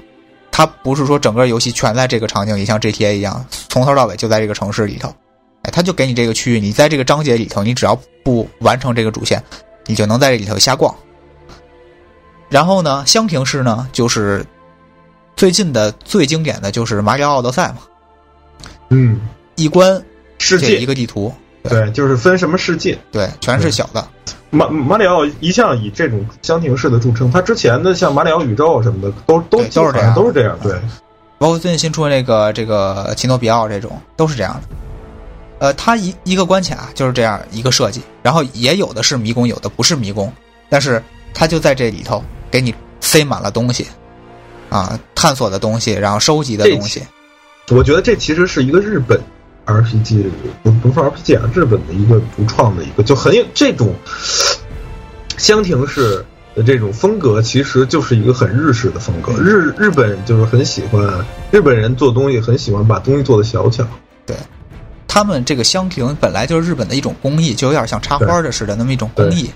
[0.52, 5.08] 它不是说整个游戏全在这个场景里，像 GTA 一样，从头到尾就在这个城市里头。
[5.62, 9.42] 哎，他就给你这个区域，你在这个章节里头，你只要不完成这个主线，
[9.86, 10.94] 你就能在这里头瞎逛。
[12.50, 14.46] 然后呢，箱庭式呢，就是
[15.36, 17.78] 最近的最经典的就是《马里奥奥德赛》嘛，
[18.90, 19.20] 嗯，
[19.56, 20.02] 一关
[20.38, 21.34] 世界一个地图，
[21.64, 22.98] 对，就是分什么世界。
[23.12, 24.08] 对，全是小的，
[24.50, 30.58] 马马里奥一向以这种箱庭式的著称，他之前的像马里奥宇宙什么的，都都都是这样都是这样。
[30.62, 30.74] 对，
[31.38, 34.76] 包括最近新出的那个这个奇诺比奥这种，都是这样的。
[35.60, 40.32] 呃，它一一个关卡就是这样一个设计，然后也有的是迷宫，有的不是迷宫，
[40.70, 41.02] 但是
[41.34, 43.88] 它就在这里头给你塞满了东西，
[44.70, 47.02] 啊，探索的东西，然后收集的东西，
[47.70, 49.20] 我觉得这其实是一个日本
[49.66, 50.26] RPG，
[50.64, 53.94] 不不是 RPG 啊，日本的一个独创的一个，就很有这种
[55.38, 56.24] 香亭式
[56.56, 59.34] 的这种风格，其实就是一个很日式的风格。
[59.34, 63.86] 日日本就是很喜欢，日本人做东西很喜欢把东西做的小巧。
[64.26, 64.36] 对
[65.08, 69.50] 他们这个香亭本来就是日本的一种工艺，就有点像插花的似的那么一种工艺，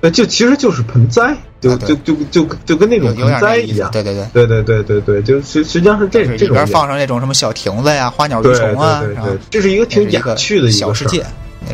[0.00, 3.90] 对，就其实就是盆栽，就、啊就就就就跟那种盆栽一样。。
[3.90, 4.26] 对对对。
[4.32, 11.24] 对对对对对，就实实际上是这就是这种里边放上那种什么小亭子呀、花鸟鱼对虫啊，对对对，这是一个挺雅趣的一个事儿小世界。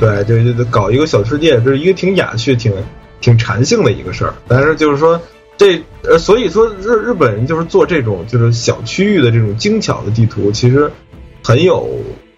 [0.01, 2.72] 对，对对对，搞一个小世界，这是一个挺雅趣、挺
[3.20, 4.35] 挺禅性的一个事儿。
[4.49, 5.20] 但是就是说，
[5.59, 10.91] 这呃，所以说日日本人就是做这种就是小区域的这种精巧的地图，其实
[11.43, 11.89] 很有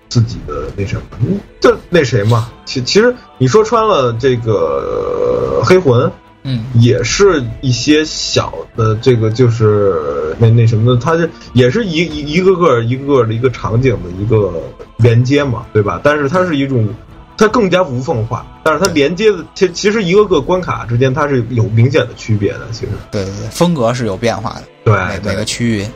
[0.08, 2.50] 自己的那什么，嗯就那谁嘛。
[2.64, 6.10] 其其实你说穿了，这个呃黑魂
[6.48, 14.52] 嗯，也是一些小的这个就是那那什么的，它是也是一一一个个一个个的一个场景的一个
[14.96, 16.00] 连接嘛，对吧？
[16.04, 16.88] 但是它是一种，
[17.36, 25.86] 它更加无缝化，但是它连接的其其实一个个关卡之间它是有明显的区别的，其实对对对，风格是有变化的，对每每个区域，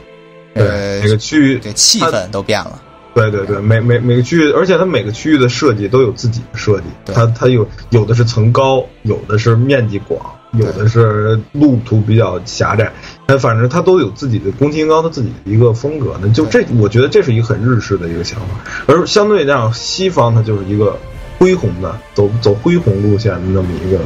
[0.53, 2.81] 对呃，每个区域，对气氛都变了。
[3.13, 10.19] 对对对，每每每个区域，而且它每个区域的设计都有自己的设计，它它有有的是层高，有的是面积广，
[10.53, 12.91] 有的是路途比较狭窄，
[13.27, 16.15] 那反正它都有自己的宫崎英高它自己的一个风格。
[16.21, 18.45] 那就这，我觉得这是一个很日式的一个想法，
[18.87, 20.97] 而相对这样西方它就是一个
[21.37, 23.99] 恢宏的，走走恢宏路线的那么一个，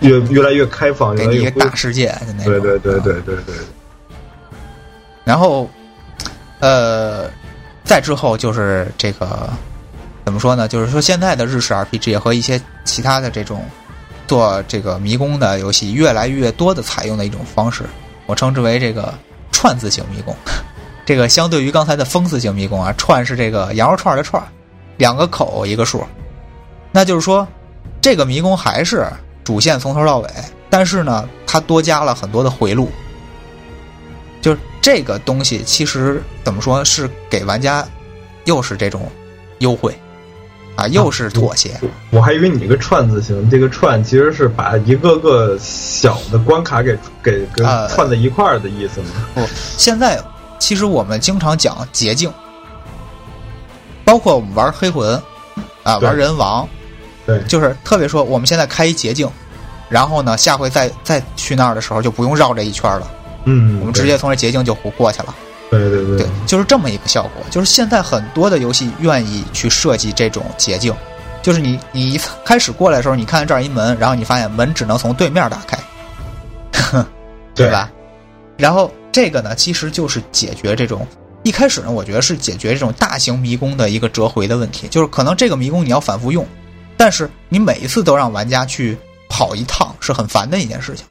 [0.00, 2.52] 越越来越开放，越来越恢大世界的那种。
[2.52, 3.00] 对对对啊。
[3.04, 3.54] 对对对，
[5.22, 5.68] 然后，
[6.60, 7.28] 呃，
[7.86, 9.48] 再之后就是这个
[10.24, 10.66] 怎么说呢？
[10.66, 13.64] 就是说现在的日式 RPG 和一些其他的这种
[14.26, 17.84] 做这个迷宫的游戏，越来越多的采用的一种方式，
[18.26, 19.14] 我称之为这个
[19.52, 20.34] 串字形迷宫。
[21.06, 24.42] 这个相对于刚才的封字形迷宫啊，串是这个羊肉串的串，
[24.96, 26.04] 两个口一个数，
[26.90, 27.46] 那就是说，
[28.02, 29.06] 这个迷宫还是
[29.44, 30.28] 主线从头到尾，
[30.68, 32.90] 但是呢，它多加了很多的回路。
[34.86, 37.84] 就是这个东西，其实怎么说是给玩家
[38.44, 39.10] 又是这种
[39.58, 39.92] 优惠
[40.76, 41.78] 啊，又是妥协。
[42.10, 49.10] 我还以为你这个串字形，这个串其实是把一个个小的关卡给给给呃串在一块儿的意思呢。
[49.34, 49.44] 不，
[49.76, 50.22] 现在
[50.60, 52.32] 其实我们经常讲捷径，
[54.04, 55.20] 包括我们玩黑魂
[55.82, 56.68] 啊，对玩人王，
[57.26, 59.28] 对就是特别说我们现在开一捷径，
[59.88, 63.10] 然后呢，下回再再去那儿的时候就不用绕这一圈了，
[63.46, 65.34] 嗯，我们直接从这捷径就过去了。
[65.70, 67.42] 对对对对，就是这么一个效果。
[67.50, 70.94] 就是现在很多的游戏愿意去设计这种捷径，
[71.42, 75.78] 就是你你一开始过来的时候，你看这儿一门，然后你发现门只能从对面打开，
[77.54, 77.90] 对吧？
[78.56, 81.06] 然后这个呢，其实就是解决这种
[81.42, 86.46] 一开始呢，我觉得是解决这种大型迷宫的一个折回的问题，就是可能这个迷宫你要反复用，
[86.96, 88.96] 但是你每一次都让玩家去
[89.28, 91.04] 跑一趟是很烦的一件事情。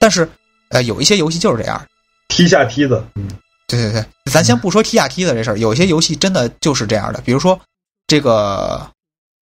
[0.00, 0.28] 但是
[0.70, 1.80] 呃，有一些游戏就是这样，
[2.28, 3.28] 踢下梯子，嗯，
[3.66, 7.58] 对对对，咱先不说踢下梯子这事儿，有些游戏真的就是这样的，比如说
[8.06, 8.86] 这个，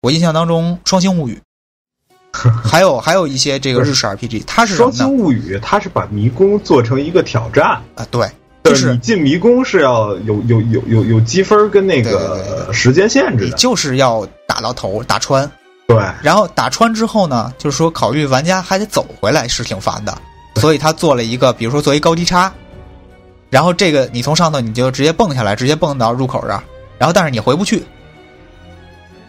[0.01, 1.39] 我印象当中《双星物语
[2.63, 4.73] 》，还有还有一些这个日式 RPG，它是《？
[4.77, 8.27] 双星物语》它是把迷宫做成一个挑战，啊，对，
[8.63, 15.49] 就就是你进迷宫是要有有有有有积分跟那个时间限制你的，就是要打到头，打穿，
[15.87, 15.97] 对。
[16.21, 20.15] 然后打穿之后呢，就是说考虑玩家还得走回来是挺烦的，
[20.59, 22.51] 所以他做了一个，比如说做一高低差，
[23.49, 26.63] 然后这个你从上头你就直接蹦下来，直接蹦到入口这儿，
[26.97, 27.83] 然后但是你回不去，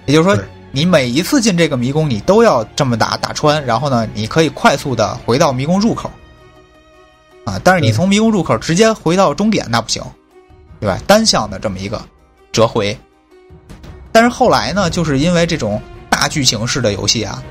[0.07, 0.37] 也就是说
[0.71, 6.11] 你每一次进这个迷宫你都要这么打打穿，然后呢你可以快速的回到迷宫入口，
[7.45, 10.03] 啊，但是你从迷宫入口直接回到终点那不行，
[10.81, 10.99] 对吧？
[11.07, 12.01] 单向的这么一个
[12.53, 12.97] 折回，
[14.13, 17.43] 但是后来呢，就是因为这种大剧情式的游戏啊，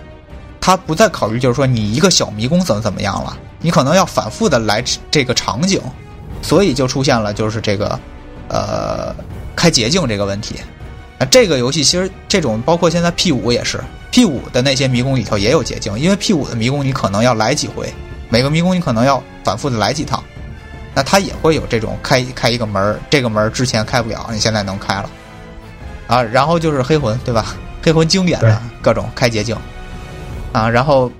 [0.67, 5.81] 它不再考虑就是说你一个小迷宫怎么怎么样了，你可能要反复的来这个场景，
[6.41, 7.97] 所以就出现了就是这个
[8.49, 9.15] 呃
[9.55, 10.57] 开捷径这个问题。
[11.19, 17.89] 啊这个游戏其实这种包括现在 P 五也是 P 五的那些迷宫里头也有捷径，因为 P 五的迷宫你可能要来几回，
[18.27, 20.21] 每个迷宫你可能要反复的来几趟，
[20.93, 25.09] 那它也会有这种开开一个门儿这个门儿之前开不了，你现在能开了。
[26.07, 27.55] 啊，然后就是黑魂，对吧？
[27.81, 29.55] 黑魂经典的各种开捷径，
[30.57, 31.11] 啊，然后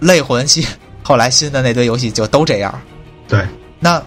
[0.00, 0.66] 类魂系
[1.04, 2.80] 后来新的那堆游戏就都这样。
[3.28, 3.46] 对，
[3.78, 4.02] 那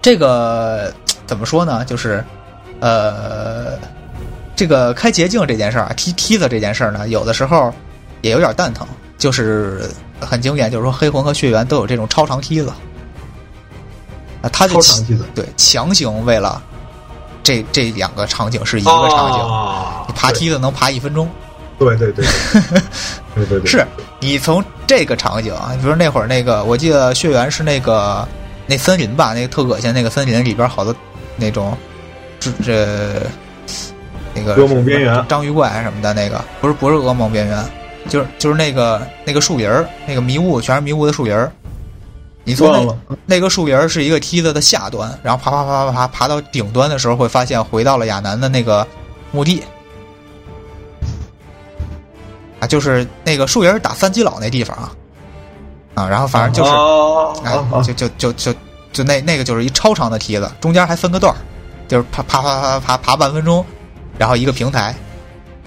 [0.00, 0.92] 这个
[1.26, 1.84] 怎么说呢？
[1.84, 2.24] 就是
[2.80, 3.78] 呃，
[4.56, 7.72] 这个开捷径这件事儿啊，踢梯子这件事儿呢，有的时候
[8.20, 8.86] 也有点蛋疼。
[9.18, 9.88] 就是
[10.18, 12.72] 很经典，就是说黑魂和血缘都有这种超长梯子，
[14.42, 16.60] 啊，他就超长梯子对强行为了
[17.40, 21.30] 这这两个场景是一个场景，啊你爬梯子能爬一分钟。
[21.78, 22.24] 对对对
[23.34, 23.86] 对对对对，是
[24.20, 28.26] 你从这个场景啊，比如说那会儿那个，我记得血缘是那个
[28.66, 30.94] 那森林吧，那个特恶心那个森林里边好多
[31.36, 31.76] 那种
[32.38, 33.22] 这这
[34.34, 37.64] 那个噩梦边缘章鱼怪什么的那个，不是不是噩梦边缘，
[38.08, 41.50] 就是就是那个那个树林儿，那个迷雾全是迷雾的树林儿。
[42.44, 48.86] 你从那个树林儿是一个梯子的下端，然后爬爬爬爬爬爬到顶端的时候，会发现回到了亚南的那个
[49.30, 49.62] 墓地。
[52.62, 54.92] 啊，就是那个树林儿打三基佬那地方啊，
[55.94, 58.54] 啊，然后反正就是，啊哎啊啊，就就就就
[58.92, 61.36] 就那那个就是一超长的梯子，中间还分个段儿，
[61.88, 63.66] 就是爬爬爬爬爬爬半分钟，
[64.16, 64.94] 然后一个平台，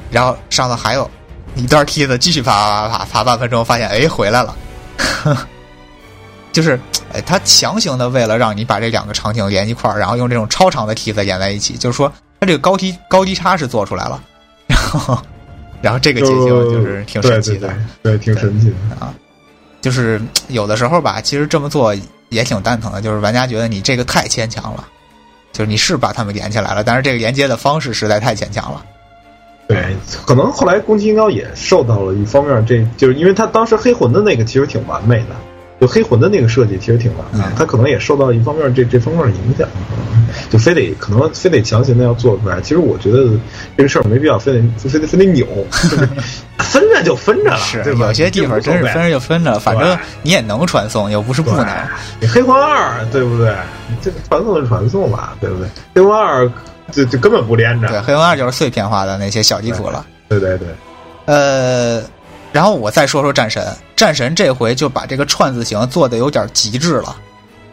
[0.10, 1.10] 然后上头还有
[1.56, 4.56] 一段梯子，继续爬爬爬爬爬半分钟，发现哎回来了，
[6.54, 6.80] 就是
[7.12, 14.22] 哎他强行的为了让你把这两个场景连一块儿，然后用这种超长的梯子连在一起，就是说他这个高低高低差是做出来了，
[14.68, 15.20] 然 后
[15.86, 17.72] 然后这个结晶就是挺神奇的。
[18.02, 19.14] 对挺神奇的啊。
[19.82, 21.96] 就是有的时候吧，其实这么做
[22.30, 24.88] 也挺蛋疼的，就是玩家觉得你这个太牵强了，
[25.52, 28.84] 就是你是把他们连起来了，但是这个连接的方式实在太牵强了。
[29.68, 35.36] 对，可能后来攻击音高也受到了一方面，这就是因为他当时黑魂的那个其实挺完美的，
[35.80, 39.68] 就黑魂的那个设计其实挺难的，嗯他可能也受到一方面这这方面的影响，
[40.50, 42.62] 就非得可能非得强行的要做出来。
[42.62, 43.30] 其实我觉得
[43.76, 45.46] 这个事儿没必要非得非得非得扭，
[45.90, 46.08] 就 是
[46.60, 48.08] 分着就分着了，是对吧？
[48.08, 51.68] 有些地方真是分着就分着，反正你也能传送，又不是不能。
[52.22, 53.54] 你黑魂二对不对？
[54.02, 55.68] 这个传送就传送吧，对不对？
[55.96, 56.50] 黑魂二
[56.92, 60.06] 就就根本不连着，对，黑魂二就是碎片化的那些小地图了。
[60.30, 60.68] 对对对，
[61.26, 62.02] 呃，
[62.56, 67.14] 然后我再说说战神，战神这回就把这个串字形做的有点极致了。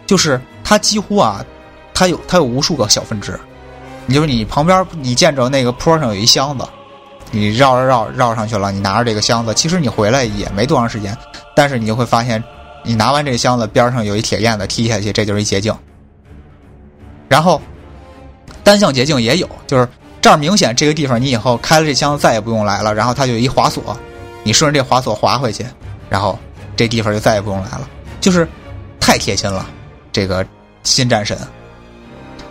[0.08, 1.40] 就是它几乎啊，
[1.94, 3.38] 它有它有无数个小分支。
[4.06, 6.64] 你就是你旁边你见着那个坡上有一箱子，
[7.30, 11.16] 你绕着绕绕上去了，你拿着这个箱子，其实你回来也没多长时间，
[11.54, 12.42] 但是你就会发现，
[12.82, 15.72] 你拿完这箱子边上有一铁链子踢下去，这就是一捷径。
[17.28, 17.62] 然后
[18.64, 19.88] 单向捷径也有，就是
[20.20, 23.96] 这儿明显这个地方你以后开了这箱子再也不用来了，然后它就有一滑索，
[24.42, 25.64] 你顺着这滑索滑回去，
[26.08, 26.38] 然后
[26.76, 27.88] 这地方就再也不用来了，
[28.20, 28.46] 就是
[29.00, 29.66] 太贴心了，
[30.12, 30.44] 这个
[30.82, 31.38] 新战神。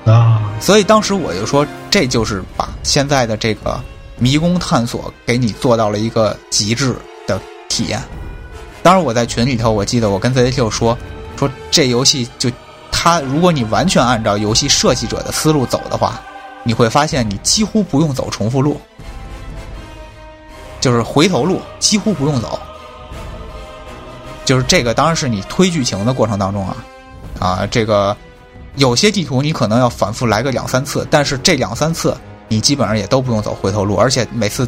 [0.06, 3.80] 啊，所以当时我就说，这就是把现在的这个
[4.18, 6.96] 迷宫探索给你做到了一个极致
[7.28, 7.40] 的
[7.70, 8.02] 体验。
[8.82, 10.98] 当然，我在群里头，我记得我跟 ZQ 说，
[11.38, 12.50] 说这游戏就
[12.92, 16.20] 它，如果你完全按照游戏设计者的思路走的话，
[16.64, 18.82] 你会发现你几乎不用走重复路，
[20.82, 22.60] 就是回头路几乎不用走。
[24.44, 26.76] 就是这个，当然是你推剧情的过程当中啊，
[27.40, 28.16] 啊，这个。
[28.78, 32.16] 有些地图你可能要反复来个两三次，但是这两三次
[32.48, 34.66] 你基本上也都不用走回头路，而且每次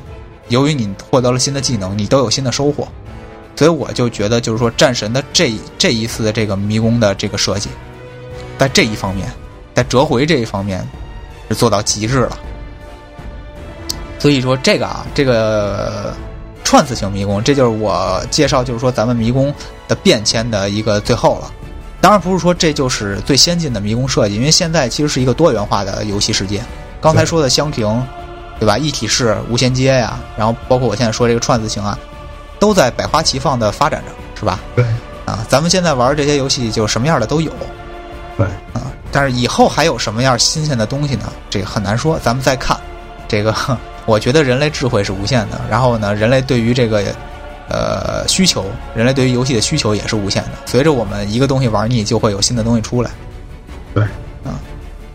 [0.50, 2.86] 由于你获得了新的技能，你都有新的收获，
[3.56, 7.70] 所以我就觉得就是说战神的这这一次的这个迷宫的这个设计，
[8.58, 9.32] 在这一方面，
[9.74, 10.86] 在折回这一方面
[11.48, 12.38] 是做到极致了。
[14.24, 16.14] 所以说这个啊，这个
[16.64, 19.54] 串字型迷宫，这就是我介绍就是说咱们迷宫
[19.86, 21.52] 的变迁的一个最后了。
[22.00, 26.64] 当然不是说这就是最先进的迷宫设计，因为现在其实是一个多元化的游戏世界。
[27.02, 28.02] 刚才说的箱庭，
[28.62, 28.78] 对吧？
[28.78, 32.00] 一体式、无衔接呀，然后包括我现在说这个串字型啊，
[32.60, 34.58] 都在百花齐放的发展着，是吧？
[34.74, 34.86] 对。
[35.26, 37.52] 啊，咱们现在玩这些游戏就什么样的都有。
[38.38, 38.46] 对。
[38.72, 41.26] 啊，但是以后还有什么样新鲜的东西呢？
[41.50, 42.80] 这个很难说，咱们再看。
[43.28, 43.54] 这个，
[44.06, 45.60] 我觉得人类智慧是无限的。
[45.70, 47.04] 然后呢，人类对于这个。
[47.70, 50.50] 呃，需求，人类对于游戏的需求也是无限的。
[50.66, 53.10] 随着我们一个东西玩腻，就会有新的东西出来。
[53.94, 54.04] 对，
[54.44, 54.60] 啊，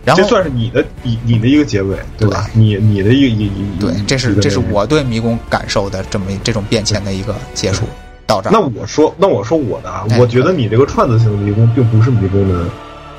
[0.02, 2.48] 然后这算是你的你你的一个结尾，对吧？
[2.54, 7.84] 你你的一个一一对，这是这是我对迷宫感受的这么这种变迁的一个结束。
[8.26, 12.64] 到这儿，那我说那我说我的啊，我觉得你这个串子型的迷宫并不是迷宫的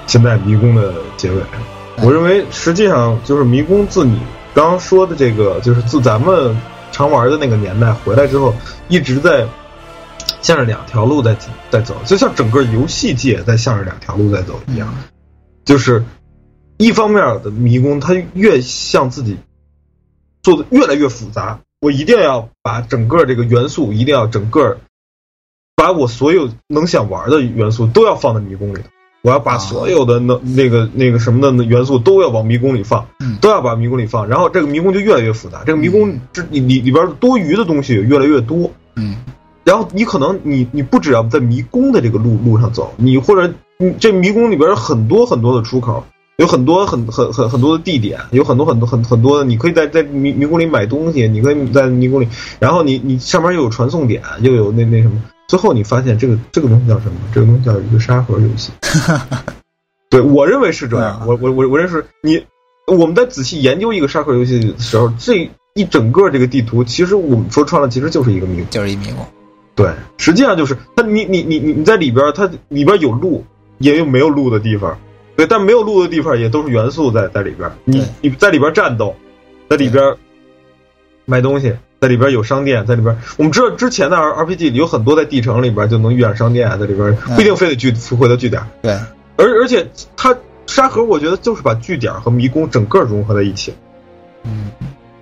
[0.07, 1.41] 现在迷宫的结尾。
[1.97, 4.19] 我认为实际上就是迷宫自你
[4.59, 6.53] 刚刚说的这个，就是自咱们。
[6.91, 8.53] 常玩的那个年代回来之后，
[8.89, 9.47] 一直在
[10.41, 11.33] 向着两条路在
[11.69, 14.93] 在走，就像整个游戏界在向着两条路在走一样。
[15.63, 16.03] 就是
[16.77, 19.37] 一方面的迷宫，它越向自己
[20.41, 24.79] 做的越来越复杂，我一定要把整个这个元素，一定要整个
[25.75, 28.89] 把我所有能想玩的元素都要放在迷宫里头。
[29.21, 33.05] 我要把所有的那那个那个什么的元素都要往迷宫里放，
[33.41, 39.17] 都要把迷宫里放，然后这个迷宫就越来越复杂，这个迷宫这里里里边多余的东西越来越多，嗯，
[39.65, 46.01] 然后你可能你你不只要在迷宫的这个路路上走，你或者你这迷宫里边很多很多的出口，
[46.37, 55.21] 有很多很很很很多的地点，有很多很多很很多的，你可以在在迷迷宫里买东西，你可以在迷宫里，然后你你上面又有传送点，又有那那什么。
[55.49, 57.19] 最后你发现这个这个东西叫什么？
[57.33, 58.71] 这个东西叫一个沙盒游戏。
[60.09, 61.21] 对我认为是这样。
[61.27, 62.41] 我我我我认识你。
[62.85, 69.23] 我们在仔细研究一个沙盒游戏的时候，这一整个这个地图，其实我们说穿了，其实就是一个迷宫，就是一迷宫。
[69.75, 73.45] 对，实际上就是它，你你你你你在里边，它里边有路，
[73.77, 74.97] 也有没有路的地方。
[75.35, 77.71] 对，但没有路的地方也都是元素在在里边。
[77.85, 79.15] 你你在里边战斗，
[79.69, 80.03] 在里边
[81.29, 81.73] 买东西。
[82.01, 88.63] 在里边有商店，在里边我们知道之前的 R RPG 里有很多在地城里边就能遇上商店，在里边不一定非得去回到据点。
[88.81, 88.93] 对，
[89.35, 90.33] 而而且它
[90.65, 93.73] 沙盒，我觉得就是把据点和迷宫整个融合在一起，
[94.43, 94.71] 嗯，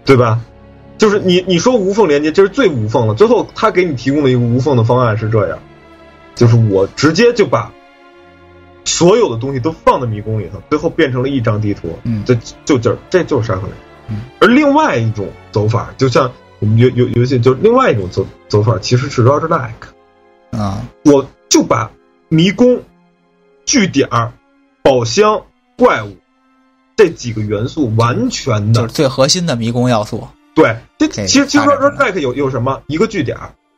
[0.06, 0.40] 对吧？
[1.00, 3.16] 就是你你说无缝连接，这是最无缝了。
[3.16, 5.58] 最后他给你提供的一个无缝的方案是这样，
[6.36, 7.72] 就是我直接就把
[8.86, 11.98] 所有的东西都放在迷宫里头，最后变成了一张地图。
[12.04, 13.68] 嗯，这就这这就是沙盒。
[14.10, 16.32] 嗯，而另外一种走法，就像。
[16.60, 19.70] 我们游游游戏就另外一种走走法，其实是 roguelike，
[20.50, 21.92] 啊，我就把
[22.30, 22.82] 迷宫、
[23.64, 24.10] 据点、
[24.82, 25.40] 宝箱、
[25.78, 26.18] 怪物
[26.96, 30.28] 这几个元素完全的，就是最核心的迷宫要素。
[30.56, 32.82] 对，这其实其实 roguelike 有有什么？
[32.88, 33.38] 一个据点，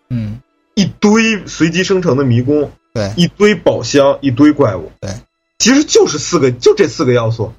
[0.10, 0.40] 嗯，
[0.76, 5.12] 一堆随机生成的迷宫，对，一堆宝箱，一堆怪物，对，
[5.58, 7.52] 其实就是四个，就这四个要素。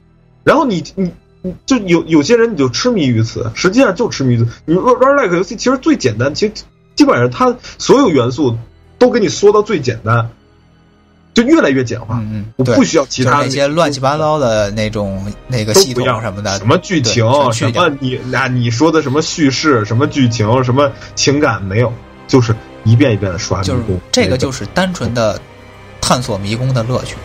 [0.45, 1.12] 然后你你。
[1.64, 4.47] 就有有些人你就痴迷于此，实际上就痴迷于此。
[4.66, 6.53] 你说 roguelike 游戏其实最简单，其实
[6.95, 8.59] 基本上它所有元素
[8.99, 10.28] 都给你缩到最简单，
[11.32, 12.16] 就越来越简化。
[12.18, 21.91] 嗯嗯，我不需要其他那些乱七八糟的那种那个系统什么的，什么剧情，什么你那你说的什么叙事，什么剧情，什么情感没有，
[22.28, 23.99] 就是一遍一遍的刷迷宫。
[24.12, 25.41] 这个就是单纯的
[26.03, 27.16] 探索迷宫的乐趣。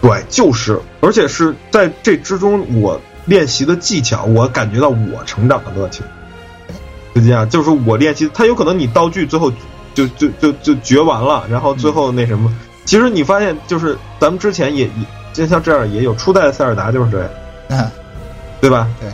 [0.00, 2.98] 对，就是，而且是在这之中，我
[3.30, 6.02] 练习的技巧，我感觉到我成长的乐趣。
[7.14, 9.52] 是这样，就是说我练习，他有可能你道具最后
[9.94, 12.52] 就就就就绝完了，然后最后那什么，
[12.84, 14.92] 其实你发现就是咱们之前也也
[15.32, 17.30] 就像这样也有初代的塞尔达就是这样，
[17.68, 17.90] 嗯，
[18.60, 18.88] 对吧？
[19.00, 19.08] 对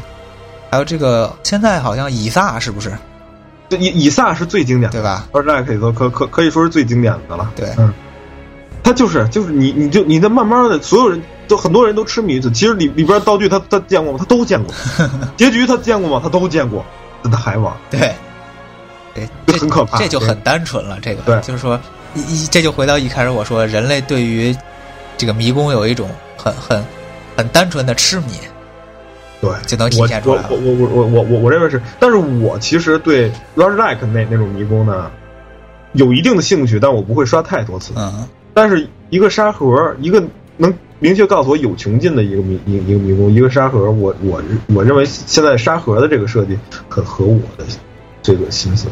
[0.70, 2.90] 还有这个现在好像以撒是不是
[3.68, 5.26] 这以以撒是最经典的，对吧？
[5.32, 7.50] 二代可以说可可可以说是最经典的了。
[7.54, 7.92] 对嗯，
[8.82, 12.50] 他就是就是你你就你在慢慢的，所有人都很多人都痴迷于此。
[12.50, 14.18] 其实里里边道具他他见过吗？
[14.18, 14.74] 他都见过。
[15.36, 16.20] 结局他见过吗？
[16.22, 16.84] 他都见过。
[17.22, 18.14] 但他还玩，对，
[19.14, 19.98] 对，这这很可怕。
[19.98, 20.98] 这就很单纯了。
[21.00, 21.80] 这个对就是说
[22.14, 24.54] 一一这就回到一开始我说，人类对于
[25.16, 26.84] 这个迷宫有一种很很
[27.36, 28.26] 很单纯的痴迷，
[29.40, 35.10] 对，就能体现出来了我我我我我我我认为是，但是我其实对 roguelike 那那种迷宫呢，
[35.94, 37.92] 有一定的兴趣，但我不会刷太多次。
[37.96, 40.22] 嗯，但是一个沙盒，一个
[40.58, 44.42] 能明确告诉我有穷尽的一个迷一一个迷宫，一个沙盒，我我
[44.74, 47.64] 我认为现在沙盒的这个设计很合我的
[48.22, 48.88] 这个心思。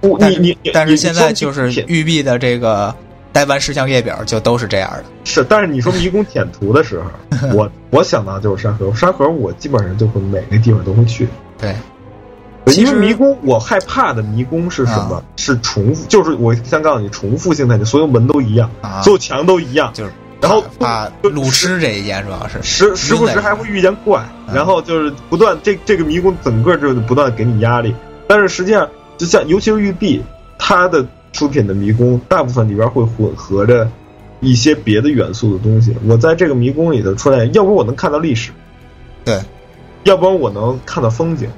[0.00, 2.94] 我你你你但是现在就是玉璧的这个
[3.32, 5.04] 待办事项列表就都是这样的。
[5.24, 11.26] 是，但是你说迷宫舔图的时候， 我我想到就是沙盒，沙盒我基本上就会每个地方都会去。
[11.58, 11.74] 对，
[12.66, 15.16] 其实因为迷宫，我害怕的迷宫是什么？
[15.16, 20.12] 啊是重复，就是我先告诉你，重复性太强，所有门都一样，啊所有墙都一样，就是
[20.44, 27.94] 然后怕就路痴这一件主要是时时不时还会遇见怪，嗯然后就是不断这这个迷宫整个就是不断给你压力，
[28.28, 28.86] 但是实际上
[29.16, 30.22] 就像尤其是育碧，
[30.58, 33.88] 它的出品的迷宫大部分里边会混合着
[34.40, 35.96] 一些别的元素的东西。
[36.06, 38.52] 我在这个迷宫里头出来，要不然我能看到历史，
[39.24, 39.40] 对，
[40.02, 41.48] 要不然我能看到风景，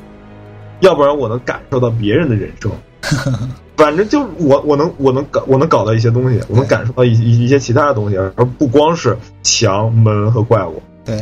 [0.79, 2.71] 要不然我能感受到别人的人生。
[3.77, 10.83] 反正就我我能我能搞我能搞到一些东西，我能感受到一一一些其他的东西，而不光是墙门和怪物。
[11.05, 11.21] 对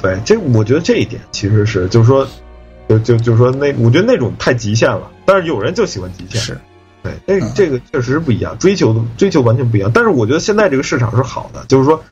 [0.00, 2.26] 对，这我觉得这一点其实是，就是说，
[2.88, 5.10] 就就就是说那，我觉得那种太极限了。
[5.24, 6.58] 但是有人就喜欢极限，是
[7.02, 9.90] 对，这嗯这个确实是不一样，追求的追求完全不一样。
[9.92, 12.02] 但是我觉得现在这个市场是好的，就是说，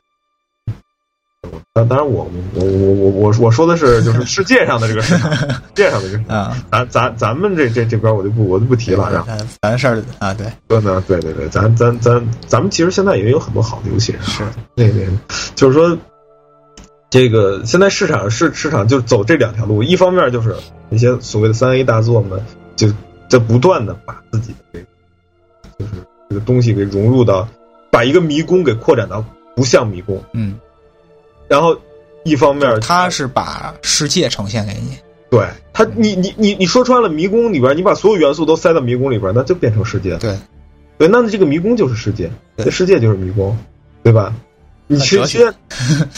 [1.73, 9.09] 当当然我我我我我我说的是就是世界上的这个市场， 世界上的这个啊，咱咱咱们这这这边我就不我就不提了。
[9.11, 14.43] 然后咱咱事儿啊，对，说呢，对对对，咱咱咱咱们其实现在也有很多好的游戏，是。
[14.75, 15.05] 那个
[15.55, 15.95] 就是说，
[17.09, 20.55] 这个现在市场市市场就走这两条路，一方面就是
[20.89, 22.43] 那些所谓的三 A 大作们，
[22.75, 22.87] 就
[23.29, 24.85] 在不断的把自己的这个
[25.79, 25.91] 就是
[26.29, 27.47] 这个东西给融入到，
[27.91, 29.23] 把一个迷宫给扩展到
[29.55, 30.55] 不像迷宫，嗯，
[31.47, 31.77] 然后
[32.23, 34.97] 一方面他是把世界呈现给你，
[35.29, 40.37] 对他，你你你你说穿了，迷宫里边你把所有元素都塞到迷宫里边，那就变成世界，对
[40.97, 43.57] 对，那这个迷宫就是世界，这世界就是迷宫，
[44.03, 44.33] 对吧？
[44.89, 45.53] 你 其实，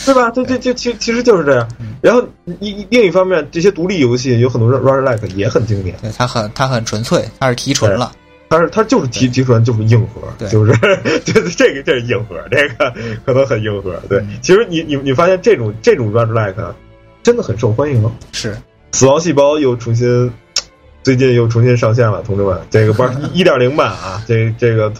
[0.05, 0.29] 对吧？
[0.29, 1.95] 这这这其其实就是这样嗯。
[2.01, 2.23] 然后
[2.59, 8.11] 一另一方面，这些独立游戏有很多 roguelike 也很经典，对，它很它很纯粹，它是提纯了，
[8.49, 10.73] 它是它就是提提出来就是硬核，就是
[11.23, 12.91] 就是这个这是硬核，这个
[13.25, 13.95] 可能很硬核。
[14.09, 16.55] 对嗯，其实你你你发现这种这种 roguelike
[17.21, 18.11] 真的很受欢迎哦。
[18.31, 18.57] 是
[18.91, 20.31] 死亡细胞又重新，
[21.03, 24.91] 最近又重新上线了，同志们，这个玩 一点零版啊，这这个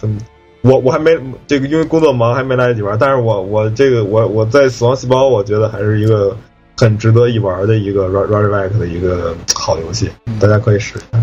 [0.62, 1.18] 我我还没
[1.48, 6.36] 这个，因为工作忙还没来得及玩，但是我我这个我我在死亡细胞，我觉得还是一个
[6.76, 11.22] 很值得一玩的一个 r o g e l i k e 的一个好游戏，嗯大家可以试一下。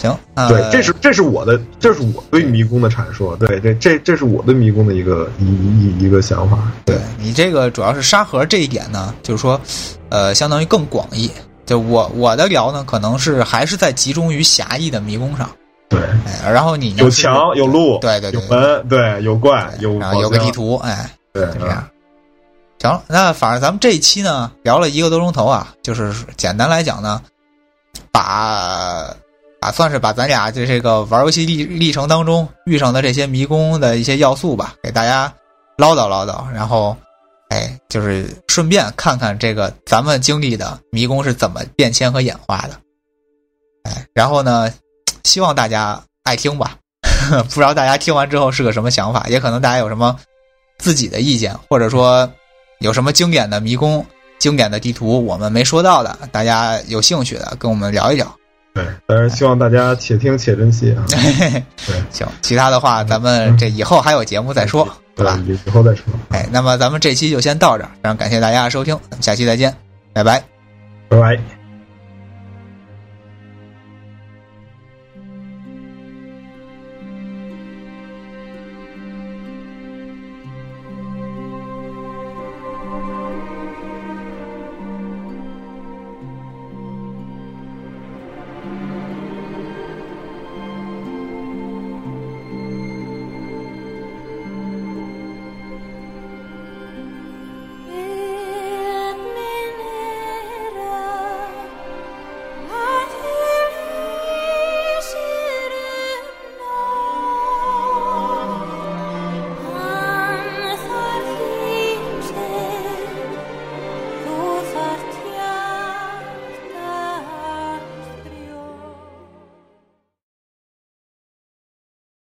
[0.00, 3.36] 行，呃对，这是这是我的，这是我对迷宫的阐述。
[3.36, 6.56] 对，这这这是我对迷宫的一个一一一个想法。
[6.86, 9.60] 对你这个主要是沙盒这一点呢，就是说，
[10.08, 11.30] 呃，相当于更广义。
[11.66, 15.48] 就我我的聊呢，可能是还是在集中于狭义的迷宫上，
[15.88, 21.86] 对，哎，然后你有墙有路，对对对有门，对，有怪，有然后有个地，图，哎，对，就这样。
[22.80, 27.20] 行了，那反正咱们这一期呢聊了一个多钟头啊，就是简单来讲呢，
[28.10, 29.14] 把
[29.60, 35.32] 啊算是把咱俩这这个玩游戏历历程当中遇上的这些迷宫的一些要素吧，给大家
[35.76, 36.96] 唠叨唠叨，然后
[37.50, 42.80] 哎，就是顺便看看这个咱们经历的迷宫是怎么变迁和演化的，
[43.84, 44.72] 哎，然后呢，
[45.24, 46.76] 希望大家爱听吧，
[47.48, 50.16] 不知道大家听完之后是个什么想法，也可能大家有什么
[50.78, 52.30] 自己的意见，或者说
[52.78, 54.04] 有什么经典的迷宫、
[54.38, 58.39] 经典的地图我们没说到的，大家有兴趣的跟我们聊一聊。
[58.72, 61.04] 对，但是希望大家且听且珍惜啊。
[61.86, 64.84] 对行，其他的话咱们这以后还有节目再说，
[65.16, 66.04] 对对吧？，以以后再说。
[66.30, 69.74] 哎，那么咱们这期就先到这儿，非常感谢大家的收听，咱们下期再见，
[70.12, 70.42] 拜拜。
[71.08, 71.59] 拜拜。